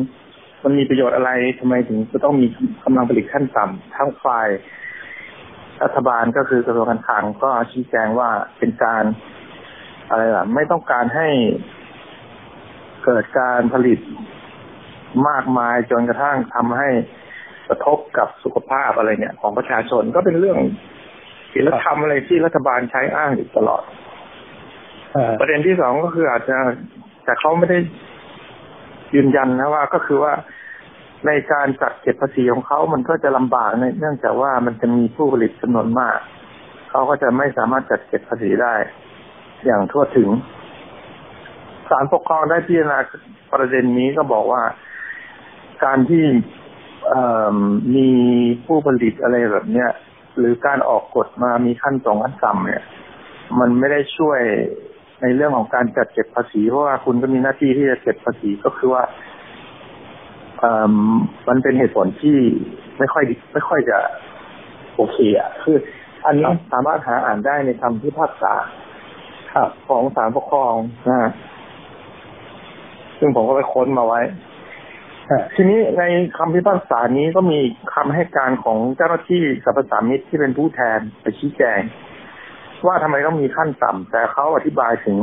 [0.63, 2.47] มันมีประโยชน์อะไรทำไมถึงจะต้องมี
[2.85, 4.47] กำลังผลิตขั้นต่ำทั้งฝ่าย
[5.83, 9.03] รัฐบาลก็คือกระทรวงการคลังก็ชี้แจงว่าเป็นการ
[10.09, 11.27] อะไรล่ะ ไม่ต้องการให้
[13.05, 13.99] เกิดการผลิต
[15.29, 16.89] มากมายจนกระทั่งทำให้
[17.73, 20.57] ระทบกับสุขภาพอะไรเนี่ย ของประชาชนก็เป็นเรื่อง
[21.53, 23.83] ศีลธรรมอะไรที่รัฐบาลใช้อ้างอยู่ตลอด
[25.13, 26.57] เอ่อประเด็นที่สองก็คืออาจจะ
[27.23, 27.79] แต่เขาไม่ได้
[29.15, 30.33] ยืนยันนะว่าก็คือว่า
[31.27, 36.17] ในการจัดเก็บภาษีของเขามันก็จะลำบากในเนื่องจากว่ามันจะมีผู้ผลิตจำนวนมาก
[36.89, 38.75] เขาก็จะไม่สามารถจัดเก็บภาษีได้
[39.65, 40.29] อย่างทั่วถึง
[41.89, 42.99] ศาลปกครองได้พิจารณา
[43.53, 44.63] ประเด็นนี้ก็บอกว่า
[45.85, 46.62] การที่เอ่อ
[47.95, 48.09] มี
[48.65, 49.89] ผู้ผลิตอะไรแบบเนี้ย
[50.37, 52.83] หรือการออกกฎมามีขั้นตรงขั้นต่ำเนี่ย
[53.59, 54.39] มันไม่ได้ช่วย
[55.21, 59.03] ในเรื่องของการจัดเก็บภาษี เพราะว่าคุณก็มีหน้าที่ที่จะเก็บภาษีก็คือว่า
[60.59, 60.95] เอ่อ
[61.47, 62.37] มันเป็นเหตุผลที่
[62.99, 63.97] ไม่ค่อยดีไม่ค่อยจะ
[64.95, 65.77] โอเคอะคือ
[66.25, 68.53] อันนี้สามารถหาอ่านได้ในคำพิพากษา
[69.53, 70.73] ครับของศาลปกครอง
[71.07, 71.31] นะฮะ
[73.19, 74.19] ซึ่งผมก็ไปค้นมาไว้
[75.55, 76.03] ทีนี้ใน
[76.37, 77.59] คำพิพากษานี้ก็มี
[77.93, 81.81] คำให้การของเจ้าหน้าที่สรรพสามิตที่เป็นผู้แทนไปชี้แจง
[82.85, 85.17] ว่าทำไมต้องมีขั้นต่ำแต่เขาอธิบายถึง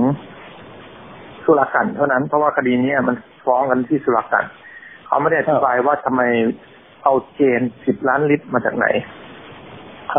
[1.45, 4.45] สุรกันเท่านั้นเพราะว่าคดีนี้มันฟ้องกันที่สุรกัน
[5.07, 6.23] เขาไม่ได้อธิบายว่าทำไม
[7.05, 8.87] เอาเกณฑ์สิบล้านลิตรมาจากไหน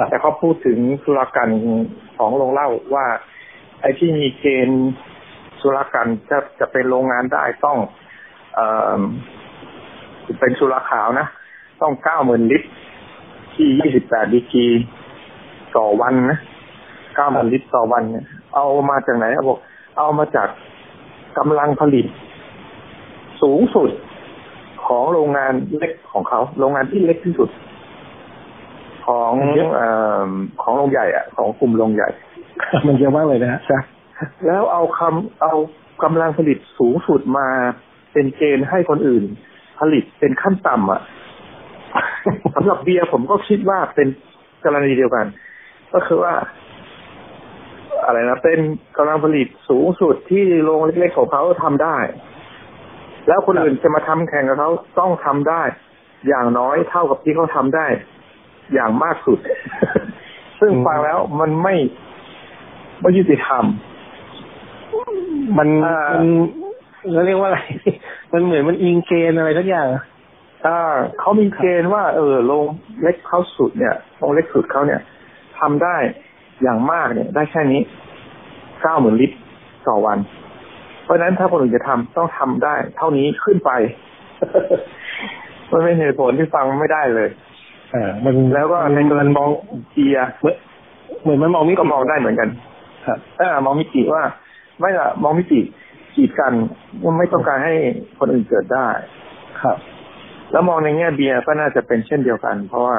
[0.10, 1.50] แต่เขาพูดถึงสุรกัน
[2.18, 3.06] ของโรงเล่าว่า
[3.82, 4.84] ไอ้ที่มีเกณฑ์
[5.62, 7.78] สุรกันจะจะเป็นโรงงานได้ต้อง
[8.56, 8.68] เอ่
[8.98, 9.00] อ
[10.40, 11.28] เป็นสุราขาวนะ
[11.82, 12.68] ต้องเก้าหมื่นลิตร
[13.54, 14.66] ที่ยี่สิบแปดดีกี
[15.78, 16.38] ต่อวันนะ
[17.16, 19.58] เก้าหมื่นลิตรต่อวันเนี่ยเอามาจากไหนบอก
[19.98, 20.48] เอามาจาก
[21.38, 22.06] กำลังผลิต
[23.42, 23.90] สูงสุด
[24.88, 27.50] ของโรงงานเล็กของเขา โรงงานที่เล็กที่สุด
[29.08, 29.34] ของ
[29.76, 29.88] เอ่
[30.28, 30.30] อ
[30.62, 32.10] ของโรงใหญ่อะของกลุ่มโรงใหญ่
[32.88, 33.62] มันเยอะมากเลยนะฮะ
[34.46, 35.54] แล้วเอาคำเอา
[36.04, 37.48] กำลังผลิตสูงสุดมา
[38.14, 39.24] เป็นเกณฑ์ให้คนอื่น
[39.82, 41.02] ผลิตเป็นขั้นต่ำอะ
[42.56, 44.08] สำหรับเบียร์ผมก็คิดว่าเป็น
[44.66, 45.26] กรณีเดียวกัน
[45.94, 46.34] ก็คือว่า
[48.06, 48.60] อะไรนะเป็น
[48.98, 51.98] กำลังผลิตสูงสุดที่โรงเล็กๆของเขาทำได้
[53.28, 55.64] แล้วคนอื่นจะมาทำแข่งกับเขาต้องทำได้
[56.28, 57.88] อย่างน้อยเท่ากับที่เขาทำได้
[58.74, 59.40] อย่างมากสุด
[60.60, 61.76] ซึ่งฟังแล้วมันไม่
[63.02, 63.64] ไม่ยุติธรรม
[65.58, 67.60] มันอ่ามัมันเราเรียกว่าอะไร
[68.34, 69.88] มันเหมือนมันอิงเกณฑ์อะไรทุกอย่าง
[70.64, 70.76] ถ้า
[71.20, 72.66] เขามีเกณฑ์ว่า เออโรง
[73.02, 75.02] เล็กเขาสุดเนี่ยโรงเล็กสุดเขาเนี่ย
[75.60, 75.98] ทำได้
[76.64, 77.82] อย่างมากเนี่ย ได้แค่นี้
[78.82, 79.36] เก้าหมื่นลิตร
[79.88, 80.18] ต่อวัน
[81.04, 83.72] เพราะฉะนั้นถ้าคนอื่นจะทำต้องทำได้ เท่านี้ขึ้นไป
[85.72, 87.30] มันเป็นเหตุผลที่ฟังไม่ได้เลย
[87.94, 89.50] อ่ามันแล้วก็ในกรณีมอง
[89.92, 90.30] เกียร์
[91.22, 92.50] เหมือนมันมองไม่ก็มองได้เหมือนกัน
[93.08, 94.24] ครับเออมองมิติว่า
[94.80, 95.62] ไม่ละมองมิติ
[96.16, 96.54] กีดกัน
[97.02, 97.76] ว่าไม่ต้องการให้
[98.20, 98.88] คนอื่นเกิดได้
[99.62, 99.78] ครับ
[100.52, 102.98] แล้วมองในแง่เบียร์ก็น่าจะเป็นเช่นเดียวกัน เพราะว่า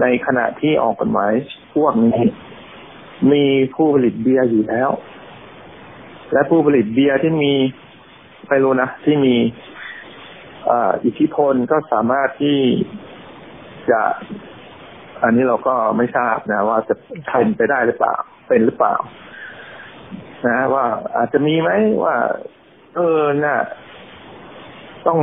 [0.00, 1.32] ในขณะที่ออกกฎหมาย
[1.74, 2.18] พวกนี้
[3.32, 4.90] มีผู้ผลิตเบียร์อยู่แล้ว
[6.32, 7.52] และผู้ผลิตเบียร์ที่มี
[8.48, 9.34] ไม่รู้นะที่มี
[10.66, 12.58] เอ่ออิทธิพลก็สามารถที่
[13.90, 14.00] จะ
[15.22, 16.94] อันนี้เราก็ไม่ทราบนะ ว่าจะ
[17.32, 18.14] เป็นไปได้หรือเปล่า
[18.48, 18.94] เป็นหรือเปล่า
[20.48, 20.84] นะว่า
[21.16, 21.70] อาจจะมีไหม
[22.04, 22.16] ว่า
[22.96, 23.58] เออน่ะ
[25.06, 25.18] ต้อง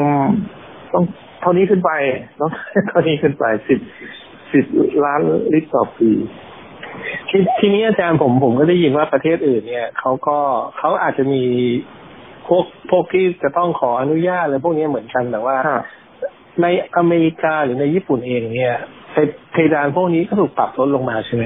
[0.93, 1.03] ต้อง
[1.41, 1.91] เท่านี้ขึ้นไป
[2.39, 2.51] ต้อง
[2.89, 3.79] เท่านี้ขึ้นไปสิบ
[4.53, 4.65] สิบ
[5.05, 5.21] ล้าน
[5.53, 6.11] ลิตรต่อปี
[7.29, 10.37] ทีทีนี้อาจารย์ผมผมก็ได้ยินว่าประเทศอื่นเนี่ยเขาก็
[10.77, 11.43] เขาอาจจะมี
[12.47, 15.57] พวกพวกที่จะต้องขออนุญาตอะไรพวกนี้เหมือนกันแต่ว่า
[16.61, 16.65] ใน
[16.97, 18.75] อเมริกาหรือในญี่ปุ่นเองเนี่ย
[19.11, 19.15] เพ
[19.51, 21.43] เพดานพวกนี้ก็ถูกปรับลดลงมาใช่ไหม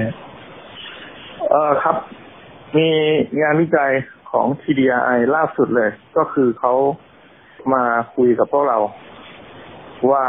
[1.50, 1.96] เออครับ
[2.76, 2.88] มี
[3.42, 3.92] งานวิจัย
[4.30, 6.74] ของ TDI ล่าสุดเลย ก็คือเขา
[7.72, 7.82] มา
[8.14, 8.78] คุยกับพวกเรา
[10.10, 10.24] ว่า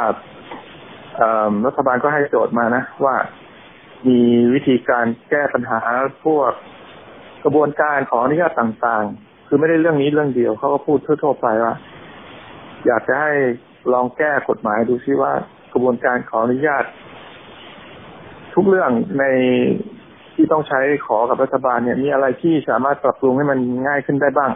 [1.66, 3.16] รัฐบาลก็ให้โจทย์มานะว่า
[4.08, 4.20] มี
[4.54, 5.80] วิธีการแก้ปัญหา
[6.26, 6.52] พวก
[7.44, 11.74] กระบวนการขออนุญาตต่างๆ คือไม่ได้เรื่องนี้เรื่องเดียวเขาก็พูดทั่วๆไปว่า
[12.86, 13.32] อยากจะให้
[13.94, 15.32] ลองแก้กฎหมายดูซิว่า
[15.74, 16.84] กระบวนการขออนุญาต
[18.54, 19.26] ทุกเรื่องใน
[20.42, 24.52] ที่ต้องใช้ขอกับรัฐบาลเนี่ย มีอะไรที่สามารถปรับปรุงให้มันง่ายขึ้นได้บ้าง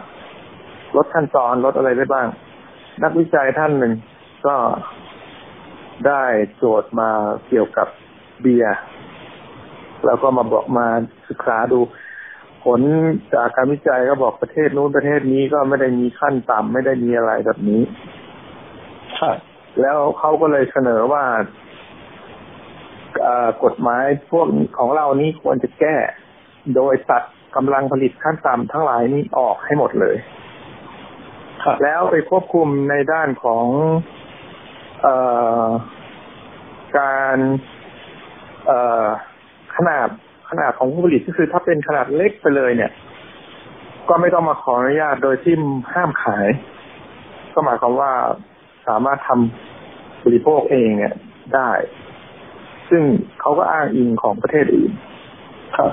[0.96, 2.26] ลดขั้นตอนลดอะไรได้บ้าง
[3.02, 3.92] นักวิจัยท่านหนึ่ง
[4.46, 4.56] ก็
[6.06, 6.22] ได้
[6.56, 7.10] โจทย์มา
[7.48, 7.88] เกี่ยวกับ
[8.40, 8.76] เบียร์
[10.06, 10.86] แล้วก็มาบอกมา
[11.28, 11.80] ศึกษาดู
[12.64, 12.80] ผล
[13.34, 17.82] จากการวิจัยก็บอกประเทศนู้นประเทศนี้ก็ไม่ได้มีขั้นต่ำไม่ได้มีอะไรแบบนี้
[19.18, 19.36] ครับ
[19.80, 21.63] แล้วเขาก็เลยเสนอว่าเอ่อ
[23.64, 24.46] กฎหมายพวก
[24.78, 25.96] ของเรานี้ควรจะแก้
[26.74, 27.22] โดยตัด
[27.56, 30.16] กำลังผลิตขั้นต่ำทั้งหลายนี้ออกให้หมดเลย
[31.64, 33.66] ครับแล้วไปควบคุมในด้านของ
[35.02, 35.08] เอ
[35.66, 35.68] อ
[36.98, 37.36] การ
[38.66, 39.06] เอ่อ
[39.76, 40.08] ขนาด
[40.50, 42.92] ขนาดของผู้ผลิตก็คือถ้าเป็นขนาดเล็กไปเลยเนี่ย
[44.08, 45.54] ก็ไม่ต้องมาขออนุญาตโดยที่
[45.94, 46.46] ห้ามขาย
[47.54, 48.12] ก็หมายความว่า
[48.88, 51.14] สามารถทำบริโภคเองเนี่ย
[51.54, 51.70] ได้
[52.88, 53.02] ซึ่ง
[53.40, 54.92] เขาก็อ้างอิงของประเทศอื่น
[55.76, 55.92] ครับ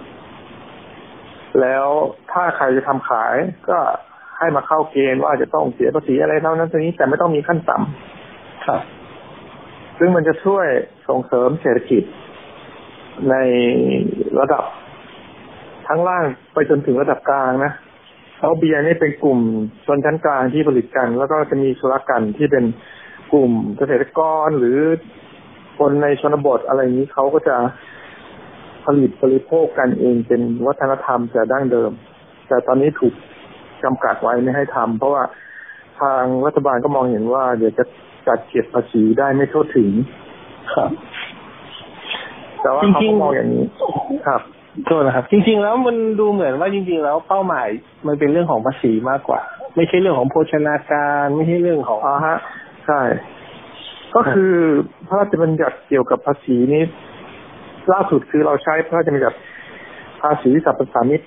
[1.62, 1.88] แล้ว
[2.32, 3.36] ถ้าใครจะทำขาย
[3.70, 3.78] ก็
[4.40, 8.82] ให้มาเข้าเกณฑ์ว่าจะต้องเสียภาษีอะไรเท่านั้นเท่านี้แต่ไม่ต้องมีขั้นต่ำครับ
[10.00, 10.68] ซึ่งมันจะช่วย
[11.08, 12.04] ส่งเสริมเศรษฐกิจ
[13.30, 13.36] ใน
[14.40, 14.64] ระดับ
[15.88, 17.72] ทั้งล่างไปจนถึงระดับกลางนะ
[18.38, 19.40] เพราะเบียร์นี่เป็นกลุ่ม
[19.86, 22.64] ชนชั้นกลางที่ผลิตกัน แล้วก็จะมีธุรกันที่เป็น
[23.34, 24.80] กลุ่มเกษตรกรหรือ
[25.78, 27.56] คนในชนบทอะไรอย่างนี้เขาก็จะ
[28.86, 31.92] ผลิตบริโภคกันเองเป็นวัฒนธรรมแต่ดั้งเดิม
[32.48, 33.14] แต่ตอนนี้ถูก
[33.84, 35.24] จำกัดไว้ไม่ให้ทำเพราะว่า
[36.02, 37.84] ทางรัฐบาลก็มองเห็นว่า เดี๋ยวจะ
[38.28, 39.90] จัดเก็บภาษีได้ไม่ทั่วถึง
[40.74, 40.90] ครับ
[42.62, 43.66] แต่ว่าจเขาริงก็ๆมองอย่างนี้
[44.28, 44.42] ครับ
[44.86, 47.68] โทษนะครับ จริง ๆ แล้วมันดูเหมือนว่าจริง ๆ แล้วเป้าหมาย
[48.08, 49.42] มันเป็นเรื่องของภาษีมากกว่า
[49.76, 52.38] ไม่ใช่เรื่องของโภชนาการ ไม่ใช่เรื่องของอ๋อฮะ
[52.86, 53.02] ใช่
[54.16, 54.54] ก็คือ
[55.08, 56.84] พระราชบัญญัติเกี่ยวกับภาษีนี้
[57.94, 59.38] ล่าสุดคือเราใช้พระราชบัญญัติ
[60.22, 61.22] ภาษีสรรพสามิต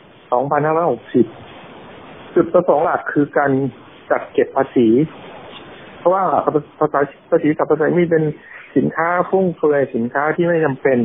[0.74, 3.50] 2560 จุดประสงค์หลักคือการ
[4.10, 4.88] จัดเก็บภาษี
[5.98, 6.22] เพราะว่า
[6.80, 8.24] ภาษาภาษีสรรพสามิตเป็น
[8.76, 10.98] สินค้าฟุ่มเฟือยสินค้าที่ไม่จำเป็น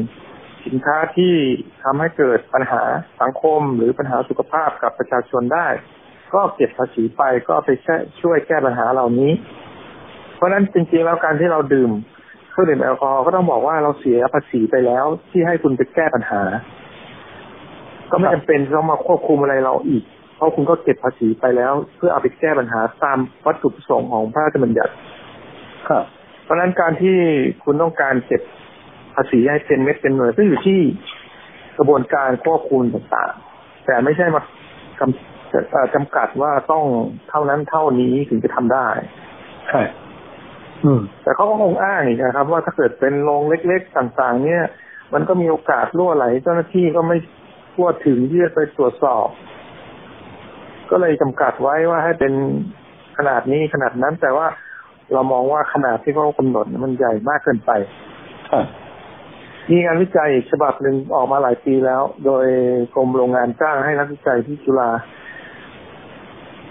[0.65, 1.33] สินค้าที่
[1.83, 2.83] ทำให้เกิดปัญหา
[3.21, 5.67] สังคมหรือปัญหาสุขภาพกับประชาชนได้
[6.33, 7.69] ก็เก็บภาษีไปก็ไป
[8.21, 9.31] ช่วยแก้ปัญหาเหล่านี้
[10.39, 11.91] เพราะฉะนั้นจริงๆแล้วการที่เราดื่ม
[12.51, 16.41] เครื่องดื่มแอลกอฮอล์ก็ต้องบอกว่าเราเสียภาษีไปแล้วที่ให้คุณไปแก้ปัญหา
[18.11, 20.03] ก็ไม่จำเป็นต้องมาควบคุมอะไรเราอีก
[20.35, 24.93] เพราะคุณก็เก็บภาษีไปแล้ว เพื่อเอาไปแก้ปัญหาตามวัตถุประสงค์ของพระราชบัญญัติ
[25.89, 26.03] ครับ
[26.43, 27.17] เพราะฉะนั้นการที่
[27.63, 28.41] คุณต้องการเก็บ
[29.15, 30.79] ภาษีให้เป็นเม็ดเป็นหน่วยก็อยู่ที่
[31.77, 34.41] กระบวนการควบคุมต่างๆ แต่ไม่ใช่มา
[34.99, 36.85] กำเอ่อจำกัดว่าต้อง
[37.29, 38.87] เท่านั้นเท่านี้ถึงจะทำได้
[39.69, 40.08] ใช่อืม
[41.23, 44.63] แต่เขาก็คงอ้างอีกนะครับ ว่าถ้าเกิดเป็นโรงเล็กๆต่าง ๆ เนี่ย
[45.13, 47.17] มันก็มีโอกาสรั่วไหล เจ้าหน้าที่ก็ไม่
[47.73, 49.27] ทั่วถึงที่จะไปตรวจสอบ
[50.89, 52.33] ก็เลยจำกัดไว้ว่าให้เป็น
[53.17, 54.47] ขนาดนี้ขนาดนั้น แต่ว่า
[55.13, 57.71] เรามองว่าขนาดที่เขากำหนดมันใหญ่มากเกินไป
[58.51, 58.65] ครับ
[59.69, 62.45] มีงานวิจัยฉบับหนึ่งออกมาหลายปีแล้ว โดย
[62.95, 64.89] กรมโรงงานจ้างให้นักวิจัยที่จุฬา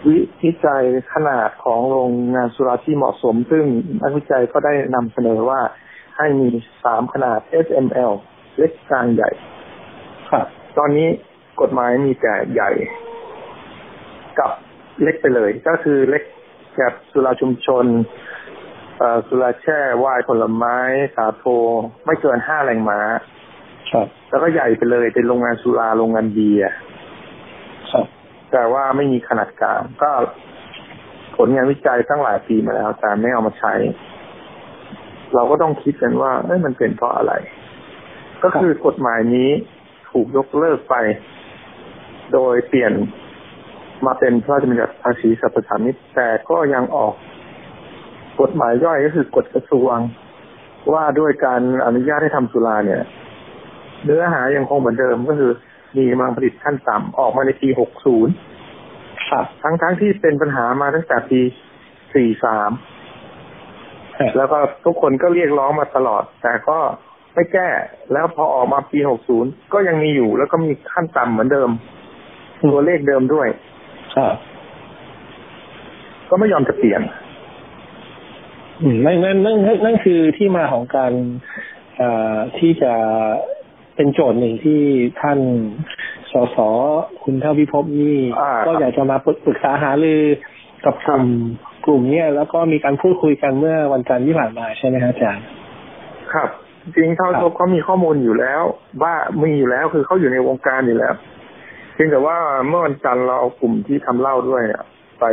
[0.07, 3.65] วิวิจัยขนาดของโรงงานสุราที่เหมาะสม ซึ่ง
[4.03, 5.61] นักวิจัยก็ได้นำเสนอว่า
[6.17, 6.49] ให้มี
[6.85, 8.13] สามขนาด SML
[8.59, 9.31] เล็กกลางใหญ่
[10.31, 10.47] ครับ
[10.79, 11.09] ตอนนี้
[11.61, 12.71] กฎหมายมีแต่ใหญ่
[14.39, 14.51] กับ
[15.03, 16.23] เล็กไปเลย ก็คือเล็ก
[16.77, 17.87] แบบสุราชุมชน
[18.99, 20.77] เอ่อสุราแช่วายผลไม้
[21.17, 21.45] สาโท
[22.05, 23.01] ไม่เกินห้าแรงม้า
[23.91, 26.88] ครับ แล้วก็ใหญ่ไปเลยเป็นโรงงานสุราโรงงานเบียร์ครับ
[28.53, 30.11] แต่ว่าไม่มีขนาดกลางก็
[31.37, 33.75] ผลงานวิจัยตั้งหลายปีมาแล้ว แต่ไม่เอามาใช้
[35.35, 37.33] เราก็ต้องคิดกันว่าเอ้ยมันเป็นเพราะอะไร
[38.43, 39.51] ก็คือกฎหมายนี้
[40.11, 40.95] ถูกยกเลิกไป
[42.33, 42.93] โดยเปลี่ยน
[44.07, 47.15] มาเป็นพระราชบัญญัติภาษีสรรพสามิตแต่ก็ยังออก
[48.41, 49.97] กฎหมายย่อยก็คือกฎกระทรวง
[50.93, 53.03] ว่าด้วยการอนุญาตให้ทำสุราเนี่ย
[54.05, 55.51] เนื้อหายังคงเหมือนเดิมก็คือ
[55.97, 57.69] มีกำลังผลิตขั้นต่ำออกมาในปี
[58.45, 61.41] 60ครับทั้งทั้งที่เป็นปัญหามาตั้งแต่ปี
[63.05, 66.79] 43 แล้วก็ทุกคนก็เรียกร้องมาตลอด แต่ก็
[67.35, 67.69] ไม่แก้
[68.13, 68.99] แล้วพอออกมาปี
[69.37, 71.71] 60 ก็ยังมีอยู่ แล้วก็มีขั้นต่ำเหมือนเดิม
[72.73, 73.49] ตัวเลขเดิมด้วย
[74.17, 74.35] ครับ
[76.29, 77.03] ก็ไม่ยอมจะเปลี่ยน
[78.81, 81.13] อืมนั่นนั่นนั่นนั่นนั่นคือที่มาของการ
[81.97, 82.93] เอ่อที่จะ
[83.99, 84.81] เป็นโจทย์หนึ่งที่
[85.21, 85.39] ท่าน
[86.33, 86.57] สส
[87.23, 90.23] คุณเท่าพิภพนี่อ่าก็อยากจะมาปรึปรึกษาหารือ
[90.85, 91.25] กับกลุ่ม
[91.87, 95.45] กลุ่มเนี้ยแล้วก็มีการพูดคุยกันเมื่อวันจันทร์ที่ผ่านมาใช่ไหมฮะอาจารย์
[96.33, 96.49] ครับ
[96.97, 98.63] จริงเท่าครับทบเขามีข้อมูลอยู่แล้ว
[99.03, 101.15] ว่ามีอยู่แล้วคือเขาอยู่ในวงการอยู่แล้ว
[101.95, 102.37] เพียงแต่ว่า
[102.69, 104.83] เมื่อวันจันทร์เราเอากลุ่มที่ทำเหล้าด้วยอะ
[105.21, 105.25] ไป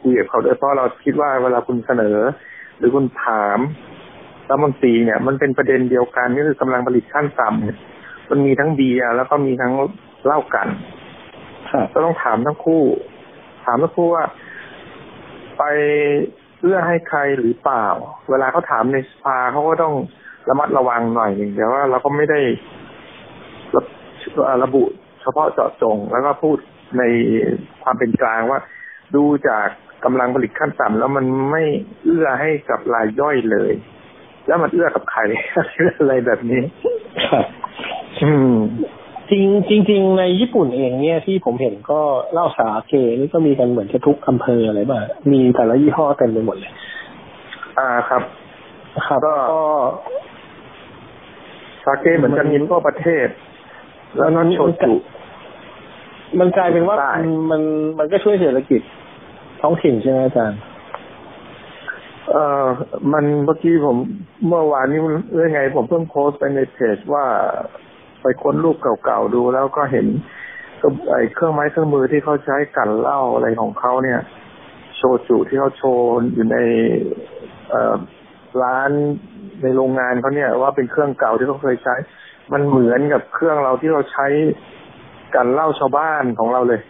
[0.00, 2.16] คุยกับเขาด้วยเพราะเราคิดว่าเวลาคุณเสนอ
[2.78, 3.58] หรือคุณถาม
[4.48, 7.78] รัฐมนตรีเนี่ย มันเป็นประเด็นเดียวกันก็คือกำลังผลิตขั้นต่ำเนี่ย
[8.30, 9.72] มันมีทั้งเบียร์แล้วก็มีทั้ง
[10.24, 10.68] เหล้ากัน
[11.70, 12.82] ครับก็ต้องถามทั้งคู่
[13.64, 14.24] ถามทั้งคู่ว่า
[15.58, 15.62] ไป
[16.60, 17.86] เอื้อให้ใครหรือเปล่า
[18.30, 19.94] เวลาเขาถามในสภาเขาก็ต้อง
[20.48, 22.40] ระมัดระวังหน่อยหนึ่งแต่ว่าเราก็ไม่ได้
[23.74, 23.82] ระ
[24.44, 24.82] เอ่อระบุ
[25.22, 26.56] เฉพาะเจาะจง แล้วก็พูด
[26.98, 27.02] ใน
[27.82, 28.60] ความเป็นกลางว่า
[29.16, 29.66] ดูจาก
[30.04, 31.64] กำลังผลิตขั้นต่ำแล้วมันไม่
[32.04, 33.72] เอื้อให้กับรายย่อยเลย
[34.46, 35.20] แล้วมันเอื้อกับใคร
[35.98, 36.62] อะไรแบบนี้
[37.30, 37.46] ครับ
[37.92, 37.93] อืม
[39.30, 39.44] จริง
[39.88, 42.00] จริงๆในญี่ปุ่นเองเนี่ยที่ผมเห็นก็
[42.32, 46.72] เหล้าสาเกนี่ก็มีกันเหมือนจะทุกอำเภออะไรบ้างมีแต่ละยี่ห้อเต็มไปหมดเลย
[47.78, 48.22] อ่าครับ
[49.06, 49.62] ครับก็ก็
[51.84, 53.28] ซาเกเหมือนกันมีทั่วประเทศ
[54.16, 54.92] แล้วก็โชจุ
[56.38, 57.62] มันกลายเป็นว่าได้มันมัน
[57.98, 58.80] มันก็ช่วยเศรษฐกิจ
[59.60, 60.60] ท้องถิ่นใช่ไหมอาจารย์
[62.30, 62.66] เอ่อ
[63.12, 63.96] มันเมื่อกี้ผม
[64.48, 65.00] เมื่อวานนี้
[65.34, 67.24] เรื่องไง ผมเพิ่งโพสต์ไปในเพจว่า
[68.24, 70.06] ไปค้นรูปเก่าๆดูแล้วก็เห็น
[70.80, 74.20] ก็ไอ้เครื่องไม้เครื่องมือที่เขาใช้กันเหล้าอะไรของเขาเนี่ย
[74.96, 76.56] โชจุที่เขาโชว์อยู่ใน
[77.70, 77.94] เอ่อ
[78.62, 78.90] ร้าน
[79.62, 81.94] ในโรงงานเขาเนี่ย ว่าเป็นเครื่องเก่าที่เขาเคยใช้
[82.52, 84.26] มันเหมือนกับเครื่องเราที่เราใช้
[85.34, 86.80] กันเหล้าชาวบ้านของเราเลย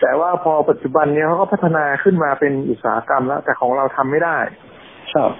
[0.00, 4.38] แต่แต่ว่าพอปัจจุบันเนี้ยเขาก็พัฒนาขึ้นมาเป็นอุตสาหกรรมแล้ว แต่ของเราทำไม่ได้
[5.12, 5.30] ครับ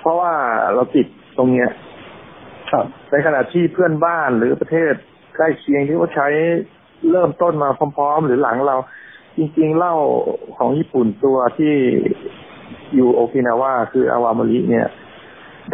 [0.00, 0.32] เพราะว่า
[0.74, 1.06] เราติด
[1.38, 1.68] ตรงเนี้ย
[2.70, 4.92] ครับ ในขณะที่เพื่อนบ้านหรือประเทศ
[5.36, 6.28] ใกล้เคียงที่เขาใช้
[7.10, 8.76] เริ่มต้นมาพร้อม ๆ หรือหลังเรา
[9.36, 9.94] จริง ๆเหล้า
[10.56, 11.74] ของญี่ปุ่นตัวที่
[12.94, 14.86] อยู่โอกินาวาคืออาวามาริเนี่ย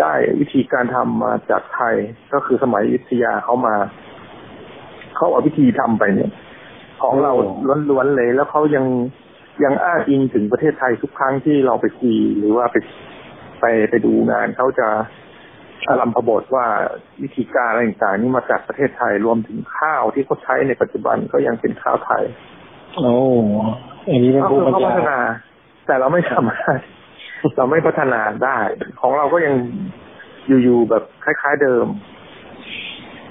[0.00, 1.94] ได้วิธีการทำมาจากไทย
[2.32, 3.74] ก็คือสมัยอยุธยาเขามา
[5.16, 6.30] เขาเอาวิธีทำไปเนี่ย
[7.02, 7.32] ของเรา
[7.90, 8.84] ล้วนๆเลยแล้วเขายัง
[9.64, 12.76] ยังอ้างอิงถึงประเทศไทยทุกครั้งที่เราไปคุยหรือว่าไป
[13.60, 14.88] ไปไปดูงานเขาจะ
[15.88, 16.66] อารัมพบทว่า
[17.22, 22.24] วิธีการอะไรต่างๆนี่มาจากประเทศไทยรวมถึงข้าวที่เขาใช้ในปัจจุบันก็ยังเป็นข้าวไทย
[22.96, 23.12] โอ้
[24.08, 25.18] อันนี้เป็นก็ผู้คือปัญเขาพัญาฒนา
[25.86, 26.78] แต่เราไม่สามารถ
[27.56, 28.58] เราไม่พัฒนาได้
[29.00, 29.54] ของเราก็ยัง
[30.62, 31.86] อยู่ๆแบบคล้าย ๆเดิม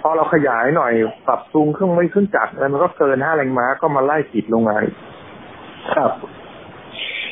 [0.02, 0.94] พอเราขยายหน่อย
[1.28, 4.84] ปรับปรุงเครื่องไม่ขึ้นจักรแล้วมันก็เกินห้าแรงม้าก็มาไล่ปิดโรงงาน
[5.94, 6.12] ครับ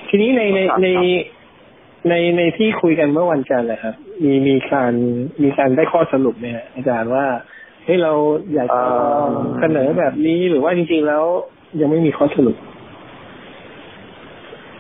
[0.10, 0.88] ทีนี้ในในใน
[2.10, 4.94] ในในที่คุยกันเมื่อวันจันทร์นะครับ มีมีการ
[5.44, 7.26] มีการได้ข้อสรุปไหมฮะอาจารย์ว่า
[7.86, 8.14] เฮ้ยเรา
[8.54, 8.84] อยากจะ
[9.60, 11.24] เสนอแบบนี้หรือว่าจริง ๆ แล้ว
[11.80, 12.58] ยังไม่มีข้อสรุป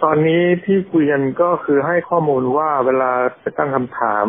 [0.03, 3.11] ตอนนี้ที่คุยกันก็คือให้ข้อมูลว่าเวลา
[3.43, 4.25] จะตั้งคำถาม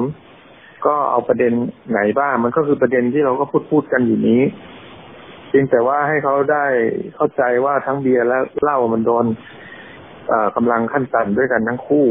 [0.86, 1.52] ก็เอาประเด็น
[1.90, 4.42] ไหนบ้าง มันก็คือประเด็นที่เราก็พูดพูดกันอยู่นี้
[5.48, 6.66] เพียงแต่ว่าให้เขาได้
[7.14, 9.24] เข้าใจว่าทั้งเบียร์และเหล้ามันโดน
[10.28, 12.06] เอ่อกำลังขั้นต่ำด้วยกันทั้งคู่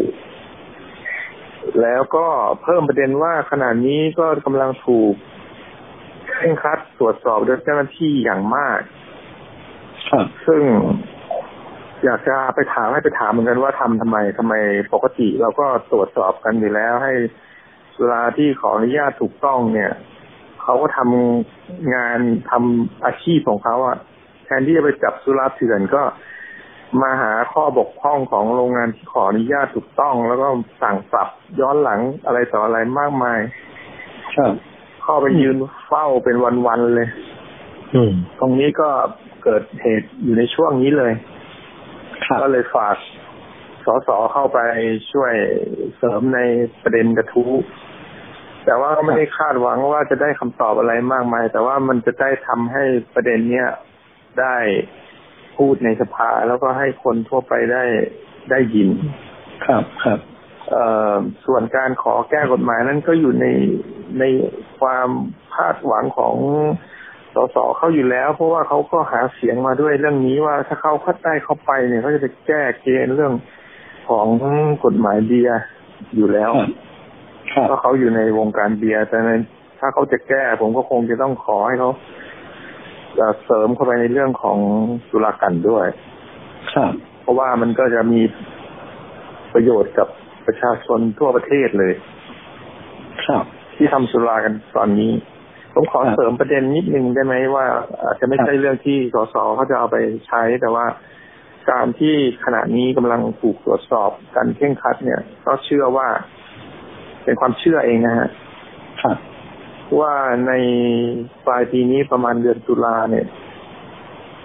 [1.82, 2.26] แล้วก็
[2.63, 5.13] เพิ่มประเด็นว่าขณะนี้ก็กำลังถูก
[6.34, 8.80] เคร่งครัดตรวจสอบโดยเจ้าหน้าที่อย่างมาก
[10.10, 10.62] ครับซึ่ง
[12.04, 14.54] อยากจะไปถามให้ไปถามเหมือนกันว่าทำทำไมทำไม
[14.93, 17.13] ปกติเราก็ตรวจสอบกันอยู่แล้ว ให้
[17.95, 19.91] สุราที่ขออนุญาตถูกต้องเนี่ย
[20.62, 22.19] เขาก็ทำงาน
[22.50, 23.97] ทำอาชีพของเขาอะ
[24.45, 26.04] แทนที่จะไปจับสุราเถื่อนก็
[27.01, 30.47] มาหาข้อบกพร่องของโรงงานที่ขออนุญาตถูกต้อง แล้วก็
[30.82, 33.39] สั่งปรับย้อนหลังอะไรต่ออะไรมากมาย
[34.36, 34.54] ครับ
[35.04, 36.36] เข้าไปยืนเฝ้าเป็น
[36.67, 37.10] วันๆเลย
[37.95, 38.89] อืมตรงนี้ก็
[39.43, 41.13] เกิดเหตุอยู่ในช่วงนี้เลย
[42.25, 42.95] ครับก็เลยฝาก
[43.86, 44.60] สสเข้าไป
[45.12, 45.34] ช่วย
[45.97, 46.39] เสริมใน
[46.84, 47.51] ประเด็นกระทู้
[48.65, 53.67] แต่ว่าก็ไม่ได้คาดหวังว่าจะได้คำตอบอะไรมากมาย แต่ว่ามันจะได้ทำให้ประเด็นเนี้ย
[54.39, 54.56] ได้
[55.62, 57.84] พูดในสภาแล้วก็ให้คนทั่วไปได้
[58.52, 58.89] ได้ยิน
[59.65, 60.19] ครับครับ
[60.71, 63.45] เอ่อส่วนการขอแก้กฎหมายนั้นก็อยู่ใน
[64.19, 64.24] ใน
[64.80, 65.10] ความ
[65.56, 66.36] คาดหวังของ
[67.34, 73.34] สสเขาอยู่แล้ว เพราะว่าเขาก็หาเสียงมาด้วยเรื่องนี้ว่าถ้าเขาคัดได้เข้าไปเนี่ยเขาจะไปแก้เกณฑ์เรื่อง
[74.10, 74.28] ของ
[74.86, 75.60] กฎหมายเบียร์
[76.15, 76.69] อยู่แล้วครับ
[77.54, 79.30] ครับเพราะเขาอยู่ในวงการเบียร์แต่ใน
[79.80, 81.91] ถ้าเขาจะแก้ผมก็คงจะต้องขอให้เขา
[83.15, 84.58] เอ่อเสริมเข้าไปในเรื่องของ
[85.10, 85.88] สุรากันด้วย
[86.74, 88.21] ครับ เพราะว่ามันก็จะมี
[89.54, 90.08] ประโยชน์กับ
[90.45, 91.93] ประชาชนทั่วประเทศเลย
[93.26, 93.43] ครับ
[93.76, 95.12] ที่ทำสุรากันตอนนี้
[95.74, 97.65] ผมขอครับเสริมประเด็นนิดนึงได้ไหมว่า
[98.04, 99.97] อาจจะไม่ใช่ครับเรื่องที่สสเขาจะเอาไป
[100.28, 100.86] ใช้ แต่ว่า
[101.71, 106.08] การที่ขณะนี้กำลังถูกตรวจสอบกันเคร่งครัดเนี่ย ก็เชื่อว่า
[107.24, 108.32] เป็นความเชื่อเองนะฮะครับ
[110.02, 110.16] ว่า
[110.48, 110.54] ใน
[111.46, 113.26] ปลายปีนี้ประมาณเดือนตุลาเนี่ย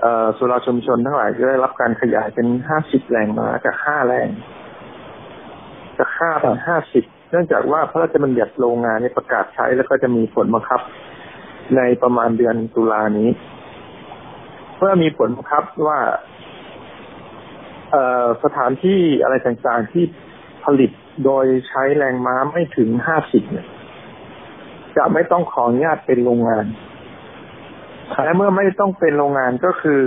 [0.01, 4.29] เอ่อสุราชุมชนทั้งหลายจะได้รับการขยายเป็นห้าสิบแรงมาจากห้าแรง
[5.99, 10.81] จากห้าเป็นห้าสิบเนื่องจากว่าพระราชบัญญัติโรงงานเนี่ยประกาศใช้แล้วก็จะมีผลบังคับ
[11.77, 13.31] ในประมาณเดือนตุลานี้
[14.77, 16.01] เพื่อมีผลบังคับว่า
[17.91, 20.05] เอ่อสถานที่อะไรต่างๆที่
[20.65, 20.91] ผลิต
[21.25, 23.67] โดยใช้แรงม้าไม่ถึงห้าสิบเนี่ย
[24.97, 26.67] จะไม่ต้องขออนุญาตเป็นโรงงาน
[28.25, 30.03] และเมื่อไม่ต้องเป็นโรงงานก็คือ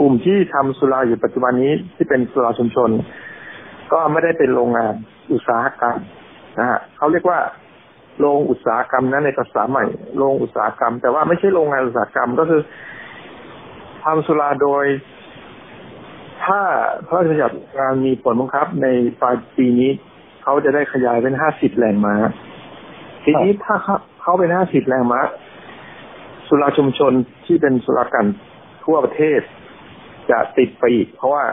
[0.00, 2.90] กลุ่มที่ทำสุราอยู่ปัจจุบันนี้ที่เป็นสุราชุมชน
[3.92, 4.94] ก็ไม่ได้เป็นโรงงาน
[5.32, 5.98] อุตสาหกรรม
[6.58, 7.38] นะฮะเขาเรียกว่า
[8.20, 9.84] โรงอุตสาหกรรมนั้นในภาษาใหม่
[10.18, 12.60] โรงอุตสาหกรรม แต่ว่าไม่ใช่โรงงานอุตสาหกรรมก็คือ
[14.04, 14.84] ทำสุราโดย
[16.44, 16.60] ถ้า
[17.06, 18.86] พระราชบัญญัติงานมีผลบังคับใน
[19.20, 19.90] ปลายปีนี้
[20.42, 22.14] เขาจะได้ขยายเป็นห้าสิบแรงม้า
[23.26, 25.20] ทีนี้ถ้าเขาเขาเป็นห้าสิบแรงม้า
[26.46, 27.12] สุราชุมชน
[27.46, 28.26] ที่เป็นสุรากัน
[28.84, 29.40] ทั่วประเทศ
[30.30, 31.44] จะติดไปอีก เพราะว่า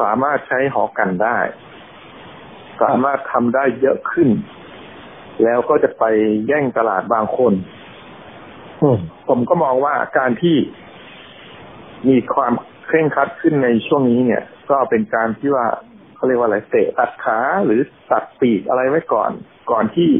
[0.00, 1.38] สามารถใช้หอกันได้
[2.82, 4.28] สามารถทำได้เยอะขึ้น
[5.44, 6.04] แล้วก็จะไป
[6.48, 7.52] แย่งตลาดบางคน
[8.82, 8.98] อืม
[9.28, 10.56] ผมก็มองว่าการที่
[12.08, 12.52] มีความ
[12.86, 15.66] เคร่งครัดขึ้นในช่วงนี้เนี่ย ก็เป็นการที่ว่า
[16.14, 17.80] เขาเรียกว่าอะไรเตะตัดขาหรือ
[18.12, 19.30] ตัดปีกอะไรไว้ก่อน
[19.70, 20.10] ก่อนที่